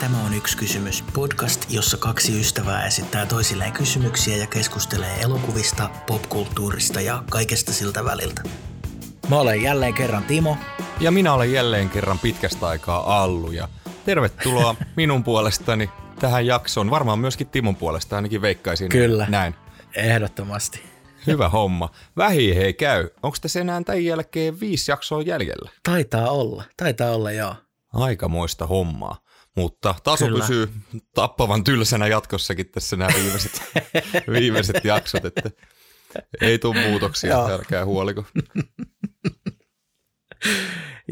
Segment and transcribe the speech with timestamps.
[0.00, 1.04] Tämä on yksi kysymys.
[1.14, 8.42] Podcast, jossa kaksi ystävää esittää toisilleen kysymyksiä ja keskustelee elokuvista, popkulttuurista ja kaikesta siltä väliltä.
[9.28, 10.56] Mä olen jälleen kerran Timo.
[11.00, 13.68] Ja minä olen jälleen kerran pitkästä aikaa Allu ja
[14.04, 16.90] tervetuloa minun puolestani tähän jaksoon.
[16.90, 19.26] Varmaan myöskin Timon puolesta ainakin veikkaisin Kyllä.
[19.28, 19.54] näin.
[19.96, 20.82] Ehdottomasti.
[21.26, 21.90] Hyvä homma.
[22.16, 23.08] Vähi hei käy.
[23.22, 25.70] Onko tässä enää tämän jälkeen viisi jaksoa jäljellä?
[25.82, 26.64] Taitaa olla.
[26.76, 27.54] Taitaa olla, joo.
[27.92, 29.29] Aikamoista hommaa.
[29.56, 30.40] Mutta taso Kyllä.
[30.40, 30.68] pysyy
[31.14, 33.62] tappavan tylsänä jatkossakin tässä nämä viimeiset,
[34.40, 35.50] viimeiset jaksot, että
[36.40, 38.24] ei tule muutoksia, älkää huoliko.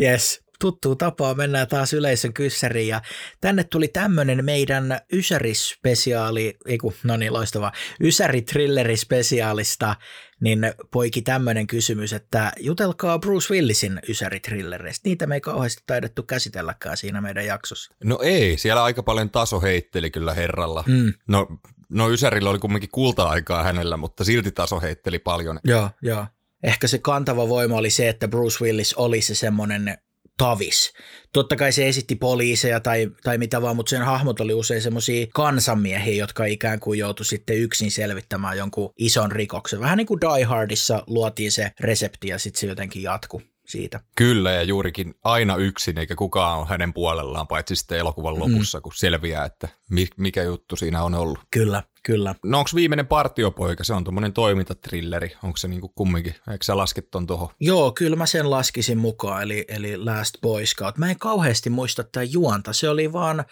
[0.00, 3.02] Yes, tuttuu tapaa mennään taas yleisön kyssäriin ja
[3.40, 6.56] tänne tuli tämmönen meidän Ysäri-spesiaali,
[7.04, 7.72] no niin loistavaa,
[8.02, 9.94] Ysäri-trilleri-spesiaalista,
[10.40, 15.00] niin poiki tämmönen kysymys, että jutelkaa Bruce Willisin Ysäri-trillereistä.
[15.04, 17.94] Niitä me ei kauheasti taidettu käsitelläkään siinä meidän jaksossa.
[18.04, 20.84] No ei, siellä aika paljon taso heitteli kyllä herralla.
[20.86, 21.46] Mm, No,
[21.88, 25.60] no Ysärillä oli kumminkin kulta-aikaa hänellä, mutta silti taso heitteli paljon.
[25.64, 26.26] joo, joo.
[26.62, 29.98] Ehkä se kantava voima oli se, että Bruce Willis oli se semmoinen
[30.38, 30.92] tavis.
[31.32, 35.26] Totta kai se esitti poliiseja tai, tai mitä vaan, mutta sen hahmot oli usein semmoisia
[35.34, 39.80] kansanmiehiä, jotka ikään kuin joutui sitten yksin selvittämään jonkun ison rikoksen.
[39.80, 44.00] Vähän niin kuin Die Hardissa luotiin se resepti ja sitten se jotenkin jatku siitä.
[44.16, 48.82] Kyllä, ja juurikin aina yksin, eikä kukaan ole hänen puolellaan, paitsi sitten elokuvan lopussa, mm.
[48.82, 51.38] kun selviää, että mi- mikä juttu siinä on ollut.
[51.50, 52.34] Kyllä, kyllä.
[52.44, 57.10] No onko viimeinen partiopoika, se on tuommoinen toimintatrilleri, onko se niinku kumminkin, eikö sä lasket
[57.10, 57.48] ton tuohon?
[57.60, 60.98] Joo, kyllä mä sen laskisin mukaan, eli, eli Last Boy Scout.
[60.98, 63.44] Mä en kauheasti muista tätä juonta, se oli vaan,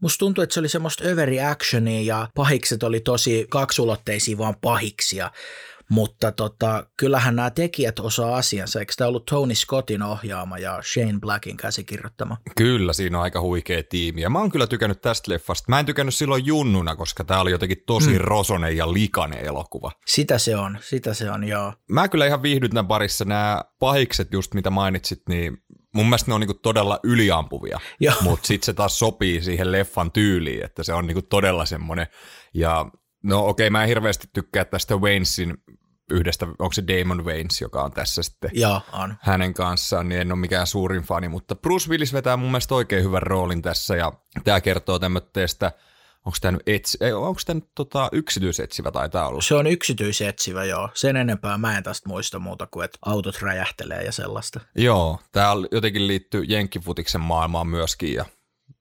[0.00, 5.30] musta tuntuu, että se oli semmoista overreactionia ja pahikset oli tosi kaksulotteisia vaan pahiksia.
[5.90, 11.18] Mutta tota, kyllähän nämä tekijät osaa asiansa, eikö tämä ollut Tony Scottin ohjaama ja Shane
[11.20, 12.36] Blackin käsikirjoittama?
[12.56, 14.20] Kyllä, siinä on aika huikea tiimi.
[14.20, 15.64] Ja mä oon kyllä tykännyt tästä leffasta.
[15.68, 18.18] Mä en tykännyt silloin junnuna, koska tää oli jotenkin tosi mm.
[18.18, 19.92] rosonen ja likainen elokuva.
[20.06, 21.72] Sitä se on, sitä se on, joo.
[21.90, 23.24] Mä kyllä ihan viihdyt tämän parissa.
[23.24, 25.58] Nämä pahikset, just mitä mainitsit, niin
[25.94, 27.80] mun mielestä ne on niinku todella yliampuvia.
[28.20, 32.06] Mutta sitten se taas sopii siihen leffan tyyliin, että se on niinku todella semmoinen.
[32.54, 32.86] Ja
[33.22, 35.56] no okei, mä en hirveästi tykkää tästä Waynesin
[36.10, 39.14] yhdestä, onko se Damon Waynes, joka on tässä sitten Joo, on.
[39.20, 43.04] hänen kanssaan, niin en ole mikään suurin fani, mutta Bruce Willis vetää mun mielestä oikein
[43.04, 44.12] hyvän roolin tässä ja
[44.44, 45.72] tämä kertoo tämmöistä,
[46.24, 49.40] onko tämä nyt, etsi, ei, onko tämä nyt tota, yksityisetsivä taitaa olla?
[49.40, 50.88] Se on yksityisetsivä, joo.
[50.94, 54.60] Sen enempää mä en tästä muista muuta kuin, että autot räjähtelee ja sellaista.
[54.74, 58.24] Joo, tämä jotenkin liittyy Jenkkifutiksen maailmaan myöskin ja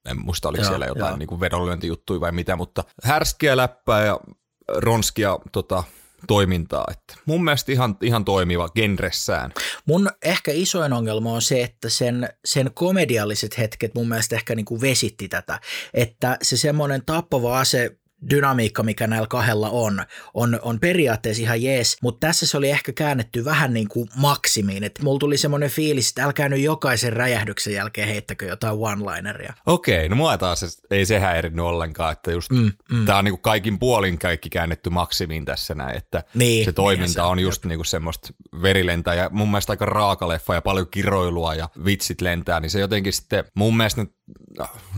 [0.07, 1.17] en muista oliko Joo, siellä jotain joo.
[1.17, 4.19] niin kuin vedonlyöntijuttuja vai mitä, mutta härskiä läppää ja
[4.67, 5.83] ronskia tota,
[6.27, 6.85] toimintaa.
[6.91, 9.53] Että mun mielestä ihan, ihan toimiva genressään.
[9.85, 14.65] Mun ehkä isoin ongelma on se, että sen, sen komedialliset hetket mun mielestä ehkä niin
[14.65, 15.59] kuin vesitti tätä,
[15.93, 17.97] että se semmoinen tappava ase
[18.29, 22.93] dynamiikka, mikä näillä kahdella on, on, on periaatteessa ihan jees, mutta tässä se oli ehkä
[22.93, 27.73] käännetty vähän niin kuin maksimiin, että mulla tuli semmoinen fiilis, että älkää nyt jokaisen räjähdyksen
[27.73, 29.53] jälkeen heittäkö jotain one-lineria.
[29.65, 33.05] Okei, no mua taas ei se häirinnyt ollenkaan, että just Mm, mm.
[33.05, 37.13] Tämä on niinku kaikin puolin kaikki käännetty maksimiin tässä näin, että Niin, se niin toiminta
[37.13, 38.29] se on just niinku semmoista
[38.61, 42.79] verilentä ja mun mielestä aika raaka leffa ja paljon kiroilua ja vitsit lentää, niin se
[42.79, 44.11] jotenkin sitten mun mielestä, nyt,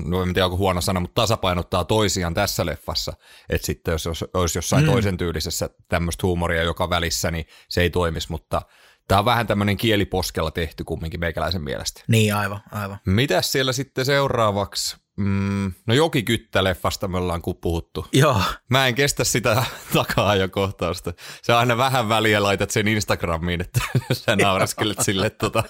[0.06, 3.14] no en tiedä onko huono sana, mutta tasapainottaa toisiaan tässä leffassa,
[3.50, 4.92] että sitten jos jos olisi jossain mm.
[4.92, 8.62] toisen tyylisessä tämmöistä huumoria joka välissä, niin se ei toimisi, mutta
[9.08, 12.04] tämä on vähän tämmöinen kieliposkella tehty kumminkin meikäläisen mielestä.
[12.08, 13.00] Niin, aivan, aivan.
[13.06, 14.98] Mitäs siellä sitten seuraavaksi?
[15.20, 18.08] Mm, no Jokikyttä-leffasta me ollaan puhuttu.
[18.14, 19.64] Joo, Mä en kestä sitä
[19.94, 21.14] takaa jo kohtausta.
[21.42, 23.80] Se aina vähän väliä laitat sen Instagramiin, että
[24.14, 25.64] sä nauraskelet sille että tota.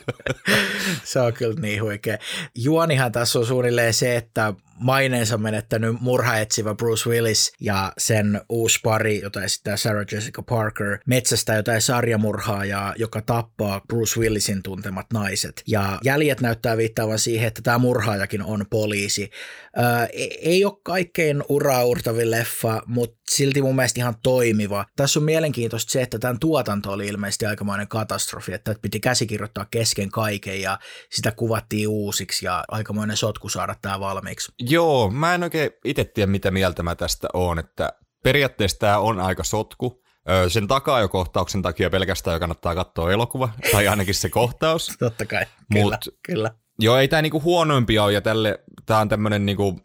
[1.03, 2.17] se on kyllä niin huikea.
[2.55, 9.21] Juonihan tässä on suunnilleen se, että maineensa menettänyt murhaetsivä Bruce Willis ja sen uusi pari,
[9.21, 15.63] jota esittää Sarah Jessica Parker, metsästä jotain sarjamurhaajaa, joka tappaa Bruce Willisin tuntemat naiset.
[15.67, 19.29] Ja jäljet näyttää viittaavan siihen, että tämä murhaajakin on poliisi.
[19.75, 24.85] Ää, ei- ei ole kaikkein uraurtavin leffa, mutta silti mun mielestä ihan toimiva.
[24.95, 30.09] Tässä on mielenkiintoista se, että tämän tuotanto oli ilmeisesti aikamoinen katastrofi, että piti käsikirjoittaa kesken
[30.09, 30.79] kaiken ja
[31.11, 34.51] sitä kuvattiin uusiksi ja aikamoinen sotku saada tämä valmiiksi.
[34.69, 37.93] Joo, mä en oikein itse tiedä, mitä mieltä mä tästä oon, että
[38.23, 40.03] periaatteessa tämä on aika sotku.
[40.47, 44.91] Sen takaajokohtauksen takia pelkästään jo kannattaa katsoa elokuva, tai ainakin se kohtaus.
[44.99, 46.51] Totta kai, kyllä, Mut- kyllä.
[46.79, 49.79] Joo, ei tämä niinku huonoimpia ole, ja tälle, tää on tämmönen niinku,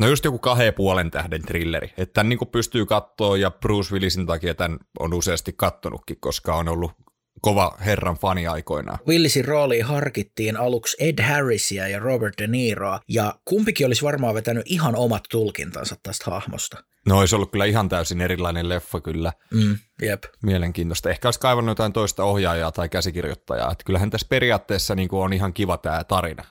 [0.00, 1.92] no just joku kahden puolen tähden trilleri.
[1.96, 6.68] Että tämän niinku pystyy katsoa, ja Bruce Willisin takia tämän on useasti kattonutkin, koska on
[6.68, 6.92] ollut
[7.40, 8.98] kova herran fani aikoinaan.
[9.06, 14.62] Willisin rooliin harkittiin aluksi Ed Harrisia ja Robert De Niroa, ja kumpikin olisi varmaan vetänyt
[14.66, 16.84] ihan omat tulkintansa tästä hahmosta.
[17.06, 19.32] No olisi ollut kyllä ihan täysin erilainen leffa kyllä.
[19.54, 20.22] Mm, jep.
[20.42, 21.10] Mielenkiintoista.
[21.10, 23.72] Ehkä olisi kaivannut jotain toista ohjaajaa tai käsikirjoittajaa.
[23.72, 26.44] Että kyllähän tässä periaatteessa niin kuin on ihan kiva tämä tarina.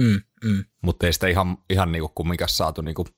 [0.00, 0.64] Mm, mm.
[0.82, 3.08] Mutta ei sitä ihan, ihan niin kuin kumminkaan saatu niin kuin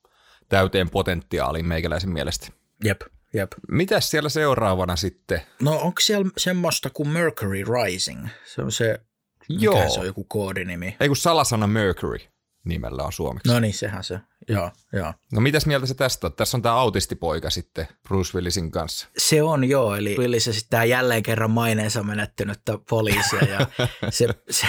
[0.48, 2.48] täyteen potentiaaliin meikäläisen mielestä.
[2.84, 3.00] Jep,
[3.34, 3.52] jep.
[3.68, 5.42] Mitäs siellä seuraavana sitten?
[5.62, 8.28] No onko siellä semmoista kuin Mercury Rising?
[8.44, 9.00] Se on se,
[9.48, 9.90] mikä Joo.
[9.90, 10.96] se on joku koodinimi?
[11.00, 12.18] Ei kun salasana Mercury
[12.64, 13.52] nimellä on suomeksi.
[13.52, 14.20] No niin, sehän se.
[14.48, 15.14] Joo, joo.
[15.32, 16.32] No mitäs mieltä se tästä on?
[16.32, 19.08] Tässä on tämä autistipoika sitten Bruce Willisin kanssa.
[19.18, 23.66] Se on joo, eli Willis esittää jälleen kerran maineensa menettänyttä poliisia ja
[24.10, 24.66] se, se,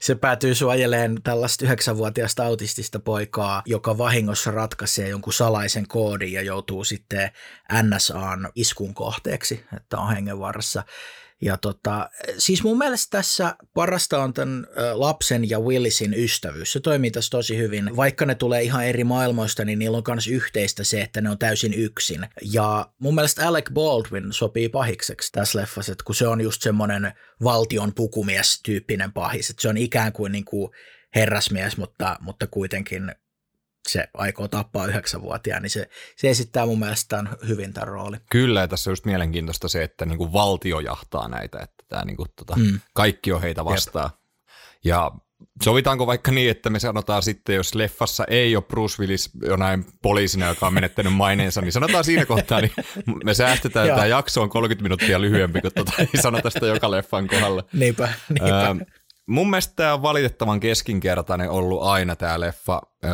[0.00, 6.84] se päätyy suojeleen tällaista yhdeksänvuotiaasta autistista poikaa, joka vahingossa ratkaisee jonkun salaisen koodin ja joutuu
[6.84, 7.30] sitten
[7.82, 10.82] NSAn iskun kohteeksi, että on hengenvaarassa.
[11.42, 16.72] Ja tota, siis mun mielestä tässä parasta on tämän lapsen ja Willisin ystävyys.
[16.72, 17.96] Se toimii tässä tosi hyvin.
[17.96, 21.38] Vaikka ne tulee ihan eri maailmoista, niin niillä on myös yhteistä se, että ne on
[21.38, 22.26] täysin yksin.
[22.42, 27.12] Ja mun mielestä Alec Baldwin sopii pahikseksi tässä leffassa, että kun se on just semmoinen
[27.42, 29.50] valtion pukumies-tyyppinen pahis.
[29.50, 30.70] Että se on ikään kuin, niin kuin
[31.14, 33.14] herrasmies, mutta, mutta kuitenkin
[33.88, 38.16] se aikoo tappaa yhdeksänvuotiaan, niin se, se esittää mun mielestä tämän hyvin tämän rooli.
[38.30, 42.26] Kyllä, ja tässä on just mielenkiintoista se, että niinku valtio jahtaa näitä, että tää niinku
[42.36, 42.80] tota, Mm.
[42.94, 44.10] kaikki on heitä vastaan.
[44.84, 45.10] Ja
[45.62, 50.46] sovitaanko vaikka niin, että me sanotaan sitten, jos leffassa ei ole Bruce Willis jonain poliisina,
[50.46, 52.72] joka on menettänyt maineensa, niin sanotaan siinä kohtaa, niin
[53.24, 57.28] me säästetään, tämä jakso on 30 minuuttia lyhyempi, kun tota, ei sanota sitä joka leffan
[57.28, 57.64] kohdalla.
[57.72, 58.60] Niinpä, niinpä.
[58.68, 58.74] Öö,
[59.26, 62.80] mun mielestä tämä on valitettavan keskinkertainen ollut aina tämä leffa.
[63.04, 63.10] Öö,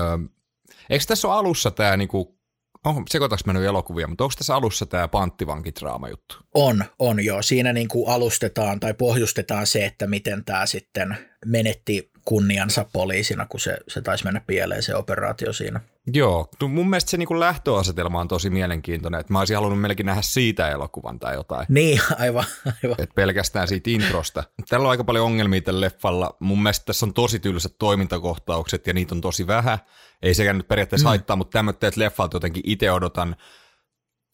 [0.90, 2.38] eikö tässä ole alussa tämä, niinku,
[2.84, 6.36] oh, sekoitaks mennyt elokuvia, mutta onko tässä alussa tämä panttivankidraama juttu?
[6.54, 7.42] On, on joo.
[7.42, 11.16] Siinä niin kuin alustetaan tai pohjustetaan se, että miten tämä sitten
[11.46, 15.80] menetti kunniansa poliisina, kun se, se taisi mennä pieleen se operaatio siinä.
[16.14, 20.22] Joo, mun mielestä se niinku lähtöasetelma on tosi mielenkiintoinen, että mä olisin halunnut melkein nähdä
[20.22, 21.66] siitä elokuvan tai jotain.
[21.68, 22.96] Niin, aivan, aivan.
[22.98, 24.44] Et pelkästään siitä introsta.
[24.68, 26.36] Tällä on aika paljon ongelmia tällä leffalla.
[26.40, 29.78] Mun mielestä tässä on tosi tylsät toimintakohtaukset ja niitä on tosi vähän.
[30.22, 31.08] Ei sekään nyt periaatteessa mm.
[31.08, 33.36] haittaa, mutta tämmöiset leffalta jotenkin itse odotan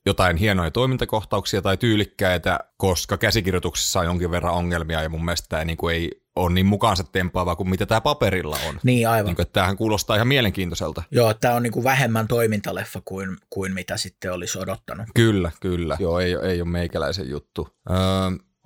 [0.06, 5.64] jotain hienoja toimintakohtauksia tai tyylikkäitä, koska käsikirjoituksessa on jonkin verran ongelmia ja mun mielestä tämä
[5.64, 8.80] niinku ei ole niin mukaansa tempaava kuin mitä tämä paperilla on.
[8.82, 9.26] Niin, aivan.
[9.26, 11.02] Niin kuin, että tämähän kuulostaa ihan mielenkiintoiselta.
[11.10, 15.06] Joo, tämä on niin kuin vähemmän toimintaleffa kuin, kuin mitä sitten olisi odottanut.
[15.14, 15.96] Kyllä, kyllä.
[16.00, 17.68] Joo, ei, ei ole meikäläisen juttu.
[17.90, 17.96] Öö,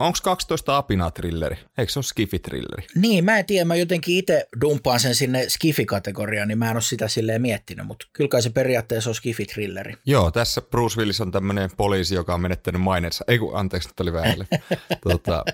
[0.00, 1.56] Onko 12 apinaa trilleri?
[1.78, 2.86] Eikö se ole skifi-trilleri?
[2.94, 6.82] Niin, mä en tiedä, mä jotenkin itse dumpaan sen sinne Skifi-kategoriaan, niin mä en ole
[6.82, 9.94] sitä silleen miettinyt, mutta kyllä kai se periaatteessa on Skifi-trilleri.
[10.06, 13.24] Joo, tässä Bruce Willis on tämmöinen poliisi, joka on menettänyt maineensa.
[13.28, 14.46] Ei kun, anteeksi, nyt oli väärin.
[15.08, 15.44] tota,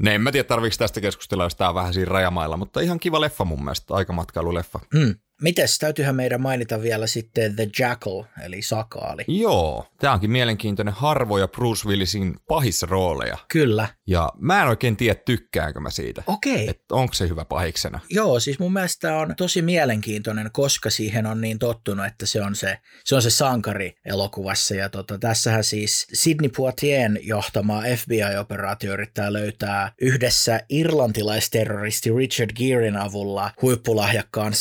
[0.00, 3.00] ne, en mä tiedä, tarviiko tästä keskustella, jos tää on vähän siinä rajamailla, mutta ihan
[3.00, 4.80] kiva leffa mun mielestä, aikamatkailu-leffa.
[4.98, 5.14] Hmm.
[5.42, 9.24] Mites, täytyyhän meidän mainita vielä sitten The Jackal, eli Sakaali.
[9.28, 13.38] Joo, tää onkin mielenkiintoinen harvoja Bruce Willisin pahissa rooleja.
[13.48, 13.88] Kyllä.
[14.06, 16.22] Ja mä en oikein tiedä, tykkäänkö mä siitä.
[16.26, 16.68] Okei.
[16.68, 18.00] Että onko se hyvä pahiksena.
[18.10, 22.42] Joo, siis mun mielestä tää on tosi mielenkiintoinen, koska siihen on niin tottunut, että se
[22.42, 24.74] on se, se, on se sankari elokuvassa.
[24.74, 33.50] Ja tota, tässähän siis Sidney Poitien johtama FBI-operaatio yrittää löytää yhdessä irlantilaisterroristi Richard Gearin avulla
[33.62, 34.54] huippulahjakkaan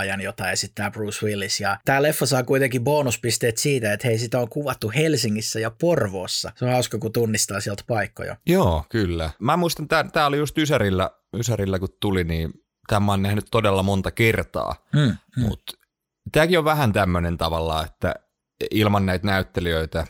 [0.00, 1.60] salamurhaajan, jota esittää Bruce Willis.
[1.60, 6.52] Ja tää leffa saa kuitenkin bonuspisteet siitä, että hei, sitä on kuvattu Helsingissä ja Porvoossa.
[6.56, 8.36] Se on hauska, kun tunnistaa sieltä paikkoja.
[8.46, 9.30] Joo, kyllä.
[9.38, 12.52] Mä muistan, tää, tää oli just Ysärillä, Ysärillä kun tuli, niin
[12.88, 14.86] tämä mä oon nähnyt todella monta kertaa.
[14.92, 15.42] Mm, mm.
[15.42, 15.72] Mutta
[16.32, 18.14] tämäkin on vähän tämmöinen tavalla, että
[18.70, 20.06] ilman näitä näyttelijöitä,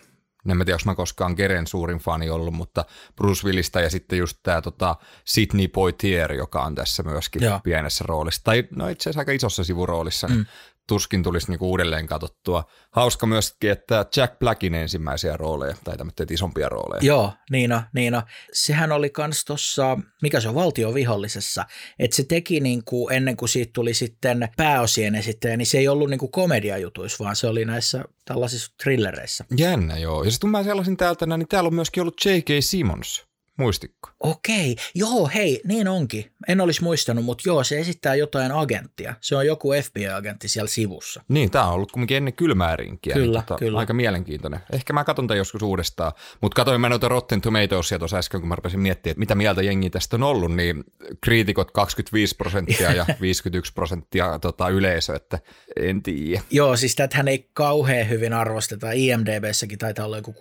[0.49, 2.85] en mä tiedä, onko mä koskaan Keren suurin fani ollut, mutta
[3.17, 7.61] Bruce Willistä ja sitten just tämä tota Sidney Poitier, joka on tässä myöskin Joo.
[7.65, 10.47] Pienessä roolissa, tai no itse asiassa aika isossa sivuroolissa, niin Mm.
[10.91, 12.65] Tuskin tulisi niinku uudelleen katsottua.
[12.91, 17.01] Hauska myöskin, että Jack Blackin ensimmäisiä rooleja, tai tämmöitä isompia rooleja.
[17.03, 18.23] Joo, niin on, niin on.
[18.53, 21.65] Sehän oli kans tuossa, mikä se on, valtiovihollisessa,
[21.99, 26.11] että se teki niinku, ennen kuin siitä tuli sitten pääosien esittäjä, niin se ei ollut
[26.11, 29.45] niinku komediajutuissa, vaan se oli näissä tällaisissa thrillereissä.
[29.57, 30.25] Jännä, joo.
[30.25, 32.49] Ja sitten kun mä sellaisin täältä, niin täällä on myöskin ollut J.K.
[32.61, 33.30] Simmons.
[33.61, 34.11] Muistikko?
[34.21, 36.33] Okei, joo hei, niin onkin.
[36.49, 39.15] En olisi muistanut, mutta joo, se esittää jotain agenttia.
[39.21, 41.23] Se on joku FBI-agentti siellä sivussa.
[41.29, 43.15] Niin, tämä on ollut kumminkin ennen kylmää rinkiä.
[43.15, 43.79] Kyllä, niin tota, kyllä.
[43.79, 44.61] Aika mielenkiintoinen.
[44.73, 46.13] Ehkä mä katson tämän joskus uudestaan.
[46.41, 49.63] Mutta katsoin mä noita Rotten Tomatoesia tuossa äsken, kun mä rupesin miettimään, että mitä mieltä
[49.63, 50.85] jengi tästä on ollut, niin
[51.21, 55.39] kriitikot 25 prosenttia ja 51 prosenttia tota, yleisö, että
[55.77, 56.43] en tiedä.
[56.51, 58.93] Joo, siis tätähän ei kauhean hyvin arvosteta.
[58.93, 60.35] IMDBssäkin taitaa olla joku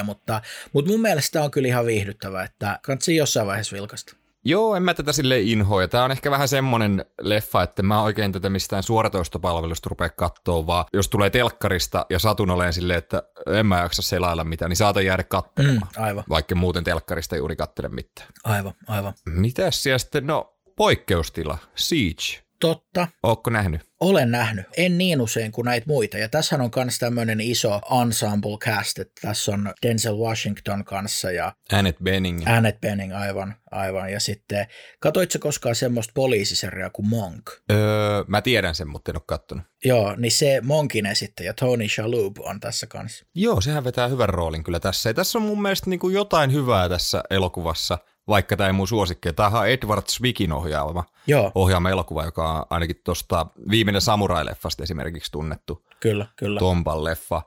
[0.00, 4.16] 6,4, mutta, mutta mun mielestä tämä on kyllä ihan viihdyttävä, että kannattaa jossain vaiheessa vilkasta.
[4.46, 5.88] Joo, en mä tätä sille inhoa.
[5.88, 10.84] Tämä on ehkä vähän semmoinen leffa, että mä oikein tätä mistään suoratoistopalvelusta rupea katsoa, vaan
[10.92, 15.04] jos tulee telkkarista ja satun oleen silleen, että en mä jaksa selailla mitään, niin saatan
[15.06, 15.88] jäädä katselemaan.
[15.96, 18.28] Mm, aivan, Vaikka muuten telkkarista juuri kattele mitään.
[18.44, 19.12] aivan, aivan.
[19.26, 20.26] Mitäs siellä sitten?
[20.26, 21.58] No, poikkeustila.
[21.74, 22.43] Siege.
[22.64, 23.82] Totta, Ootko nähnyt?
[24.00, 24.66] olen nähnyt.
[24.76, 26.18] En niin usein kuin näitä muita.
[26.18, 31.52] Ja tässä on myös tämmöinen iso ensemble cast, että tässä on Denzel Washington kanssa ja
[31.72, 32.42] Annette Bening.
[32.46, 34.12] Annette Bening, aivan, aivan.
[34.12, 34.66] Ja sitten,
[35.00, 37.50] katoitko koskaan semmoista poliisiseriaa kuin Monk?
[37.72, 39.64] Öö, mä tiedän sen, mutta en ole kattonut.
[39.84, 43.26] Joo, niin se Monkin esittäjä Tony Shalhoub on tässä kanssa.
[43.34, 45.10] Joo, sehän vetää hyvän roolin kyllä tässä.
[45.10, 48.88] Ja tässä on mun mielestä niin kuin jotain hyvää tässä elokuvassa, vaikka tämä ei mun
[48.88, 49.32] suosikki.
[49.32, 55.32] Tämä on Edward Zwickin ohjaama, Joo, ohjaama elokuva, joka on ainakin tuosta viimeinen Samurai-leffasta esimerkiksi
[55.32, 55.86] tunnettu.
[56.00, 56.58] kyllä, kyllä.
[56.58, 57.42] Tompan leffa.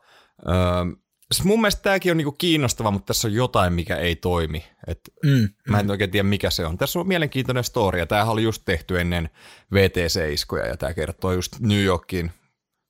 [0.49, 0.55] Öö,
[1.43, 4.65] mun mielestä tämäkin on niinku kiinnostava, mutta tässä on jotain, mikä ei toimi.
[4.87, 6.77] Et Mm, Mä en oikein tiedä, mikä se on.
[6.77, 9.29] Tässä on mielenkiintoinen story, ja tämähän oli just tehty ennen
[9.73, 12.31] VTC-iskuja, ja tämä kertoo just New Yorkin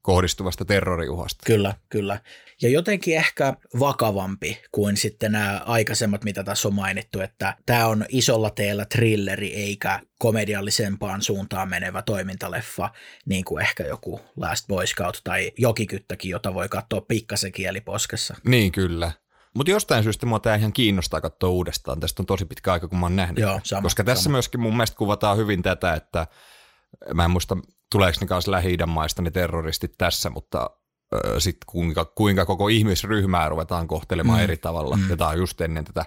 [0.07, 1.43] kohdistuvasta terroriuhasta.
[1.45, 2.19] Kyllä, kyllä.
[2.61, 8.05] Ja jotenkin ehkä vakavampi kuin sitten nämä aikaisemmat, mitä tässä on mainittu, että tämä on
[8.09, 12.89] isolla teellä thrilleri eikä komediallisempaan suuntaan menevä toimintaleffa,
[13.25, 18.35] niin kuin ehkä joku Last Boy Scout tai Jokikyttäkin, jota voi katsoa pikkasen kieliposkessa.
[18.43, 19.11] Niin, kyllä.
[19.55, 21.99] Mutta jostain syystä mua tämä ihan kiinnostaa katsoa uudestaan.
[21.99, 23.39] Tästä on tosi pitkä aika, kun mä oon nähnyt.
[23.39, 24.31] Joo, sama, Koska tässä sama.
[24.31, 26.27] myöskin mun mielestä kuvataan hyvin tätä, että
[27.13, 27.57] mä en muista,
[27.91, 30.69] tuleeko ne kanssa lähi maista ne terroristit tässä, mutta
[31.39, 34.97] sitten kuinka, kuinka koko ihmisryhmää ruvetaan kohtelemaan Mm, eri tavalla.
[34.97, 35.09] mm.
[35.09, 36.05] Ja tämä on just ennen tätä,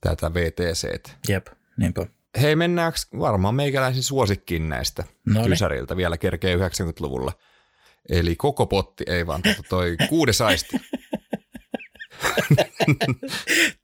[0.00, 1.08] tätä VTC.
[1.28, 2.06] Jep, niinpä.
[2.40, 5.50] Hei, mennäänkö varmaan meikäläisin suosikkiin näistä Noniin.
[5.50, 7.32] kysäriltä vielä kerkee 90-luvulla.
[8.08, 10.76] Eli koko potti, ei vaan tota toi kuudes aisti.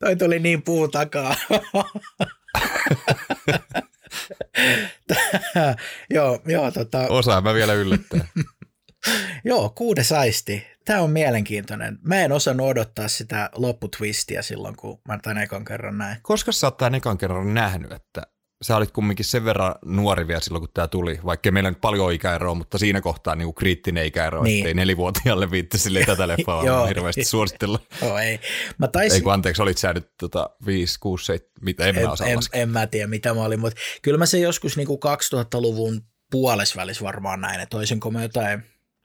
[0.01, 1.35] Toi tuli niin puu takaa.
[6.15, 8.29] joo, joo, tota, Osaan mä vielä yllättää.
[9.45, 10.67] joo, kuudes aisti.
[10.85, 11.99] Tämä on mielenkiintoinen.
[12.03, 16.17] Mä en osannut odottaa sitä lopputwistiä silloin, kun mä tämän ekan kerran näin.
[16.23, 18.23] Koska sä oot tämän ekan kerran nähnyt, että
[18.63, 22.13] sä olit kumminkin sen verran nuori vielä silloin, kun tämä tuli, vaikka meillä nyt paljon
[22.13, 24.51] ikäeroa, mutta siinä kohtaa niin kuin kriittinen ikäero, Niin.
[24.53, 24.59] niin.
[24.59, 26.87] ettei nelivuotiaalle viitti sille tätä leffaa Joo.
[26.87, 27.79] hirveästi suositella.
[28.03, 28.41] Joo, ei.
[28.79, 32.03] Mä taisin, Ei kun anteeksi, olit sä nyt tota 5, 6, 7, mitä en, en,
[32.05, 32.63] mä osaa en, laskea.
[32.63, 37.41] en, mä tiedä mitä mä olin, mutta kyllä mä se joskus niinku 2000-luvun puolesvälis varmaan
[37.41, 38.63] näin, että olisinko mä jotain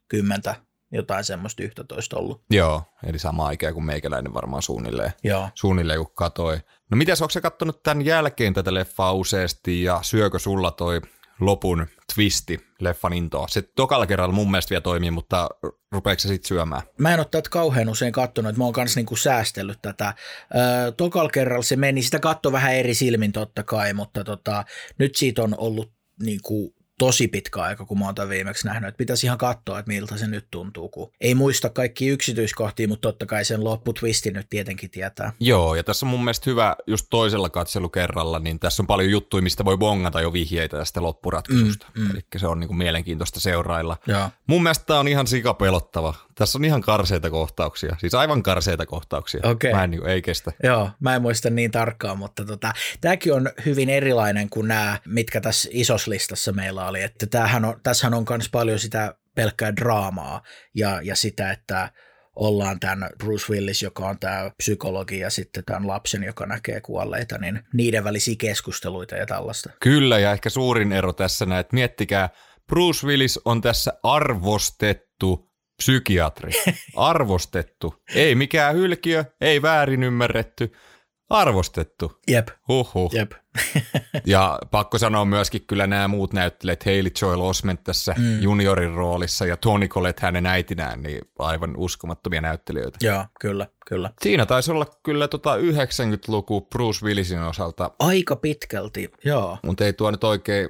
[0.10, 0.56] kymmentä,
[0.92, 2.42] jotain semmoista 11 ollut.
[2.50, 5.12] Joo, eli sama aikaa kuin meikäläinen varmaan suunnilleen.
[5.24, 5.50] Joo.
[5.54, 6.60] suunnilleen kun katoi.
[6.92, 11.02] No mitäs, onko sä kattonut tämän jälkeen tätä leffaa useasti ja syökö sulla toi
[11.40, 13.48] lopun twisti leffan intoa?
[13.48, 15.50] Se tokalla kerralla mun mielestä vielä toimii, mutta
[15.92, 16.82] rupeeko se sitten syömään?
[16.98, 20.14] Mä en ole tätä kauhean usein kattonut, että mä oon kanssa niinku säästellyt tätä.
[20.56, 24.66] Öö, tokal kerralla se meni, sitä katto vähän eri silmin totta kai, mutta tota,
[24.98, 28.88] nyt siitä on ollut niinku tosi pitkä aika, kun mä oon tämän viimeksi nähnyt.
[28.88, 33.10] Että pitäisi ihan katsoa, että miltä se nyt tuntuu, kun ei muista kaikki yksityiskohtia, mutta
[33.10, 35.34] totta kai sen lopputwistin nyt tietenkin tietää.
[35.40, 39.44] Joo, ja tässä on mun mielestä hyvä just toisella katselukerralla, niin tässä on paljon juttuja,
[39.44, 41.88] mistä voi bongata jo vihjeitä tästä loppuratkaisusta.
[41.96, 42.12] Mm, Mm.
[42.12, 43.98] Eli se on niinku mielenkiintoista seurailla.
[44.08, 44.30] Joo.
[44.48, 46.14] Mun mielestä tämä on ihan sikapelottava.
[46.36, 49.42] Tässä on ihan karseita kohtauksia, siis aivan karseita kohtauksia.
[49.44, 49.74] Okei.
[49.74, 50.52] Mä en niinku, ei kestä.
[50.64, 55.42] Joo, mä en muista niin tarkkaan, mutta tota, tämäkin on hyvin erilainen kuin nämä, mitkä
[55.42, 57.04] tässä isossa listassa meillä oli.
[57.04, 60.42] Että tämähän on, tässähän on myös paljon sitä pelkkää draamaa
[60.76, 61.92] ja, ja sitä, että
[62.36, 67.38] ollaan tämän Bruce Willis, joka on tämä psykologi ja sitten tämän lapsen, joka näkee kuolleita,
[67.38, 69.70] niin niiden välisiä keskusteluita ja tällaista.
[69.80, 72.30] Kyllä, ja ehkä suurin ero tässä näin, että miettikää,
[72.68, 76.52] Bruce Willis on tässä arvostettu psykiatri.
[76.96, 78.04] Arvostettu.
[78.16, 80.72] Ei mikään hylkiö, ei väärin ymmärretty.
[81.30, 82.20] Arvostettu.
[82.28, 83.14] Jep, Huhhuh.
[83.14, 83.32] jep.
[84.26, 88.42] Ja pakko sanoa myöskin kyllä nämä muut näyttelijät, Hailey Joel Osment tässä mm.
[88.42, 92.98] juniorin roolissa ja Tony Collette hänen äitinään, niin aivan uskomattomia näyttelijöitä.
[93.02, 94.10] Joo, kyllä, kyllä.
[94.22, 99.58] Siinä taisi olla kyllä tota 90-luku Bruce Willisin osalta, Aika pitkälti, joo.
[99.64, 100.70] mutta ei tuo nyt oikein,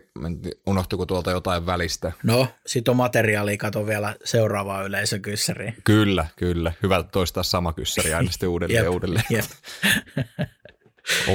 [0.68, 2.12] unohtuiko tuolta jotain välistä.
[2.24, 5.76] No, sit on materiaalia, kato vielä seuraavaa yleisökyssäriin.
[5.84, 6.74] Kyllä, kyllä.
[6.84, 9.26] Hyvä toistaa sama kyssäri aina sitten uudelleen ja uudelleen.
[9.30, 9.46] Jep.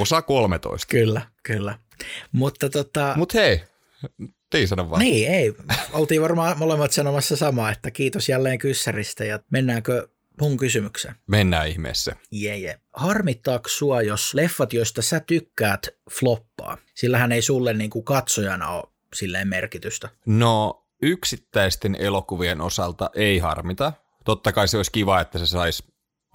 [0.00, 0.86] Osa 13.
[0.90, 1.78] Kyllä, kyllä.
[2.32, 3.12] Mutta tota...
[3.16, 3.62] Mut hei,
[4.50, 5.00] Tiisana vaan.
[5.00, 5.54] Niin, ei.
[5.92, 10.08] Oltiin varmaan molemmat sanomassa samaa, että kiitos jälleen kyssäristä ja mennäänkö
[10.40, 11.14] mun kysymykseen?
[11.26, 12.16] Mennään ihmeessä.
[12.30, 12.80] Jee, jee.
[12.92, 16.78] Harmittaako sua, jos leffat, joista sä tykkäät, floppaa?
[16.94, 20.08] Sillähän ei sulle niin kuin katsojana ole silleen merkitystä.
[20.26, 23.92] No, yksittäisten elokuvien osalta ei harmita.
[24.24, 25.84] Totta kai se olisi kiva, että se saisi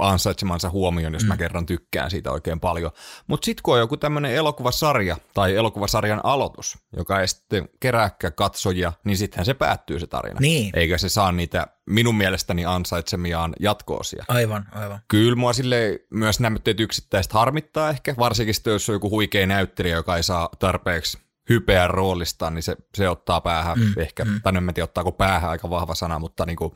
[0.02, 1.28] ansaitsemansa huomioon, jos mm.
[1.28, 2.92] mä kerran tykkään siitä oikein paljon.
[3.28, 8.94] Mutta sitten kun on joku tämmöinen elokuvasarja tai elokuvasarjan aloitus, joka ei sitten kerääkään katsojia,
[9.04, 10.40] niin sittenhän se päättyy se tarina.
[10.40, 10.72] Niin.
[10.74, 14.26] Eikä se saa niitä minun mielestäni ansaitsemiaan jatkoosia.
[14.28, 15.00] Aivan, aivan.
[15.08, 19.96] Kyllä mua sille myös nämä yksittäiset harmittaa ehkä, varsinkin sitten jos on joku huikea näyttelijä,
[19.96, 21.18] joka ei saa tarpeeksi
[21.50, 24.42] hypeä roolistaan, niin se, se ottaa päähän mm, ehkä, mm.
[24.42, 26.74] tai en tiedä ottaako päähän aika vahva sana, mutta niin kuin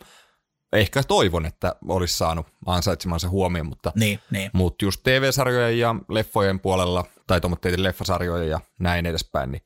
[0.75, 4.51] ehkä toivon, että olisi saanut ansaitsemansa huomioon, mutta, niin, niin.
[4.53, 9.61] mutta just TV-sarjojen ja leffojen puolella, tai tuommoitteiden leffasarjojen ja näin edespäin, niin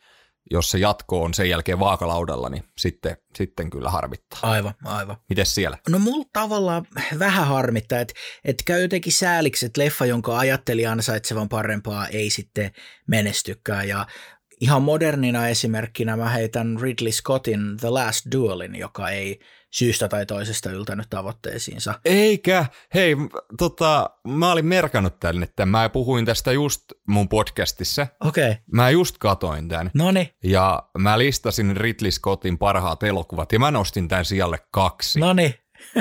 [0.51, 4.39] jos se jatko on sen jälkeen vaakalaudalla, niin sitten, sitten kyllä harmittaa.
[4.41, 5.17] Aivan, aivan.
[5.29, 5.77] Mites siellä?
[5.89, 6.85] No mulla tavallaan
[7.19, 8.13] vähän harmittaa, että,
[8.45, 12.71] että käy jotenkin sääliksi, että leffa, jonka ajatteli ansaitsevan parempaa, ei sitten
[13.07, 13.87] menestykään.
[13.87, 14.05] Ja
[14.61, 19.39] ihan modernina esimerkkinä mä heitän Ridley Scottin The Last Duelin, joka ei
[19.71, 21.99] syystä tai toisesta yltänyt tavoitteisiinsa.
[22.05, 22.65] Eikä.
[22.93, 23.15] Hei,
[23.57, 28.07] tota, mä olin merkannut tänne, että mä puhuin tästä just mun podcastissa.
[28.19, 28.49] Okei.
[28.51, 28.63] Okay.
[28.71, 29.91] Mä just katoin tämän.
[29.93, 30.33] Noni.
[30.43, 35.19] Ja mä listasin Ridley Scottin parhaat elokuvat ja mä nostin tämän sijalle kaksi.
[35.19, 35.55] Noni.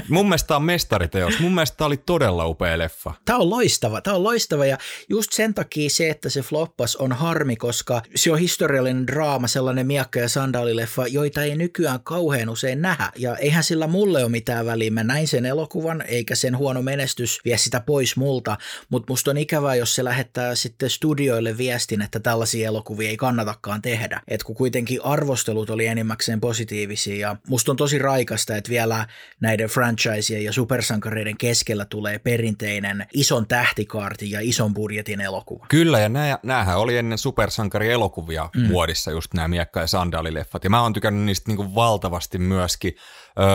[0.09, 1.41] Mun mielestä tämä on mestariteos.
[1.41, 3.15] Mun mielestä tämä oli todella upea leffa.
[3.25, 4.01] Tämä on loistava.
[4.01, 8.33] Tämä on loistava ja just sen takia se, että se floppas on harmi, koska se
[8.33, 13.13] on historiallinen draama, sellainen miakka- ja sandaalileffa, joita ei nykyään kauhean usein nähdä.
[13.17, 14.91] Ja eihän sillä mulle ole mitään väliä.
[14.91, 18.57] Mä näin sen elokuvan, eikä sen huono menestys vie sitä pois multa.
[18.89, 23.83] Mutta musta on ikävää, jos se lähettää sitten studioille viestin, että tällaisia elokuvia ei kannatakaan
[23.83, 24.21] tehdä.
[24.29, 29.07] Et kun kuitenkin arvostelut oli enimmäkseen positiivisia ja musta on tosi raikasta, että vielä
[29.41, 35.67] näiden franchiseen ja supersankareiden keskellä tulee perinteinen ison tähtikaartin ja ison budjetin elokuva.
[35.69, 38.67] Kyllä, ja nää, näähän oli ennen supersankarielokuvia mm.
[38.67, 42.93] muodissa just nämä miekka- ja sandaalileffat, ja mä oon tykännyt niistä niinku valtavasti myöskin.
[43.39, 43.47] Öö,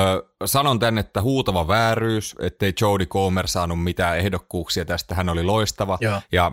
[0.45, 5.97] sanon tänne, että huutava vääryys, ettei Jodie Comer saanut mitään ehdokkuuksia tästä, hän oli loistava,
[6.01, 6.21] Joo.
[6.31, 6.51] ja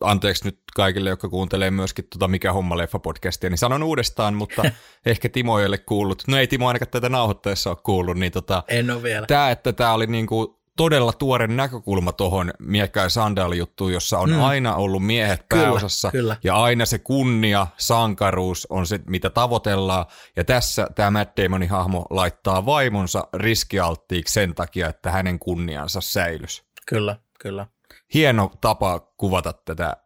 [0.00, 4.62] anteeksi nyt kaikille, jotka kuuntelee myöskin tuota Mikä homma leffa podcastia, niin sanon uudestaan, mutta
[5.06, 6.22] ehkä Timo ei ole kuullut.
[6.26, 8.16] No ei Timo ainakaan tätä nauhoitteessa ole kuullut.
[8.16, 9.26] Niin tota, en ole vielä.
[9.26, 14.42] Tämä, että tämä oli niinku todella tuore näkökulma tuohon ja sandaali-juttuun, jossa on mm.
[14.42, 16.36] aina ollut miehet kyllä, pääosassa kyllä.
[16.44, 20.06] ja aina se kunnia, sankaruus on se, mitä tavoitellaan.
[20.36, 26.64] Ja tässä tämä Matt Damonin hahmo laittaa vaimonsa riskialttiiksi sen takia, että hänen kunniansa säilys.
[26.86, 27.66] Kyllä, kyllä
[28.14, 29.96] hieno tapa kuvata tätä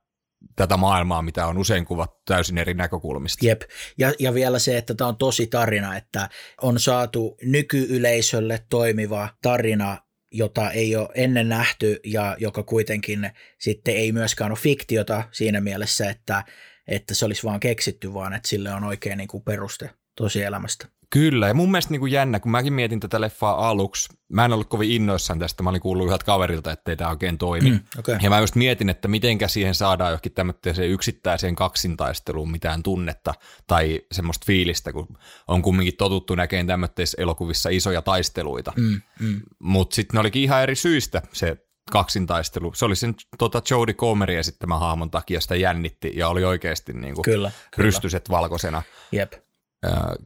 [0.57, 3.47] tätä maailmaa, mitä on usein kuvattu täysin eri näkökulmista.
[3.47, 3.63] Jep,
[3.99, 6.29] ja, ja vielä se, että tämä on tosi tarina, että
[6.63, 9.99] on saatu nykyyleisölle toimiva tarina,
[10.33, 16.11] jota ei ole ennen nähty ja joka kuitenkin sitten ei myöskään ole fiktiota siinä mielessä,
[16.11, 16.45] että,
[16.89, 20.89] että se olisi vaan keksitty, vaan että sille on oikein niin kuin peruste tosielämästä.
[21.11, 24.53] Kyllä, ja mun mielestä niin kuin jännä, kun mäkin mietin tätä leffaa aluksi, mä en
[24.53, 27.71] ollut kovin innoissaan tästä, mä olin kuullut yhdeltä kaverilta, ettei tämä oikein toimi.
[27.71, 28.19] Mm, okay.
[28.23, 33.35] Ja mä just mietin, että mitenkä siihen saadaan johonkin tämmöiseen yksittäiseen kaksintaisteluun mitään tunnetta
[33.67, 38.73] tai semmoista fiilistä, kun on kumminkin totuttu näkeen tämmöisissä elokuvissa isoja taisteluita.
[38.77, 39.41] Mm, mm.
[39.59, 41.57] Mutta sitten ne olikin ihan eri syistä se
[41.93, 42.73] kaksintaistelu.
[42.75, 47.15] Se oli sen tota, Jodie Comerin esittämä hahmon takia sitä jännitti ja oli oikeasti niin
[47.15, 47.87] kuin kyllä, kyllä.
[47.87, 48.83] rystyset valkoisena.
[49.13, 49.33] Jep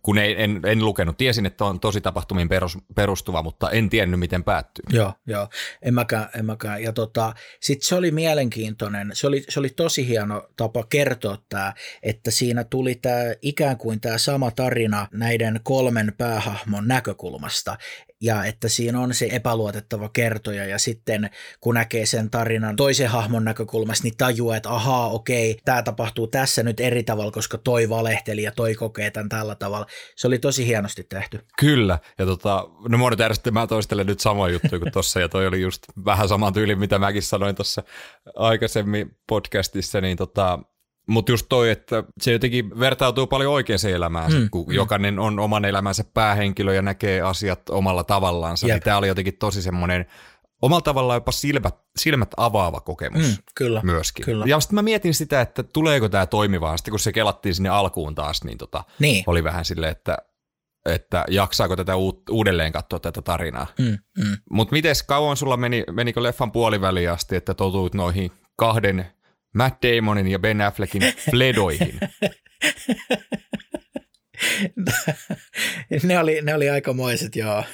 [0.03, 1.17] kun ei, en, en lukenut.
[1.17, 2.49] Tiesin, että on tosi tapahtumiin
[2.95, 4.85] perustuva, mutta en tiennyt, miten päättyy.
[4.91, 5.49] Joo, joo.
[5.83, 6.83] En mäkään, en mäkään.
[6.83, 9.11] Ja tota, sitten se oli mielenkiintoinen.
[9.13, 14.01] Se oli, se oli tosi hieno tapa kertoa tämä, että siinä tuli tämä ikään kuin
[14.01, 17.77] tämä sama tarina näiden kolmen päähahmon näkökulmasta
[18.21, 21.31] ja että siinä on se epäluotettava kertoja ja sitten
[21.61, 26.63] kun näkee sen tarinan toisen hahmon näkökulmasta, niin tajuaa, että ahaa, okei, tämä tapahtuu tässä
[26.63, 29.87] nyt eri tavalla, koska toi valehteli ja toi kokee tämän tällä tavalla.
[30.17, 31.41] Se oli tosi hienosti tehty.
[31.59, 35.47] Kyllä, ja tota, no monet järjestelmä mä toistelen nyt samoja juttuja kuin tuossa, ja toi
[35.47, 37.83] oli just vähän saman tyyli, mitä mäkin sanoin tuossa
[38.37, 40.59] aikaisemmin podcastissa, niin tota,
[41.11, 44.73] mutta just toi, että se jotenkin vertautuu paljon oikeaan elämään, mm, kun mm.
[44.73, 48.67] jokainen on oman elämänsä päähenkilö ja näkee asiat omalla tavallaansa.
[48.67, 50.07] Niin tämä oli jotenkin tosi semmoinen
[50.63, 54.25] omalla tavallaan jopa silmät, silmät avaava kokemus mm, kyllä, myöskin.
[54.25, 54.45] Kyllä.
[54.49, 56.79] Ja sitten mä mietin sitä, että tuleeko tämä toimivaan.
[56.79, 59.25] Sitten kun se kelattiin sinne alkuun taas, niin, tota, niin.
[59.27, 60.19] oli vähän silleen, että,
[60.87, 61.93] että jaksaako tätä
[62.31, 63.67] uudelleen katsoa tätä tarinaa.
[63.79, 64.37] Mm, mm.
[64.51, 69.07] Mutta miten kauan sulla meni, menikö leffan puoliväliin asti, että totuit noihin kahden
[69.53, 72.01] Matt Damonin ja Ben Affleckin fledoihin.
[76.03, 77.65] ne, oli, ne oli aikamoiset, joo.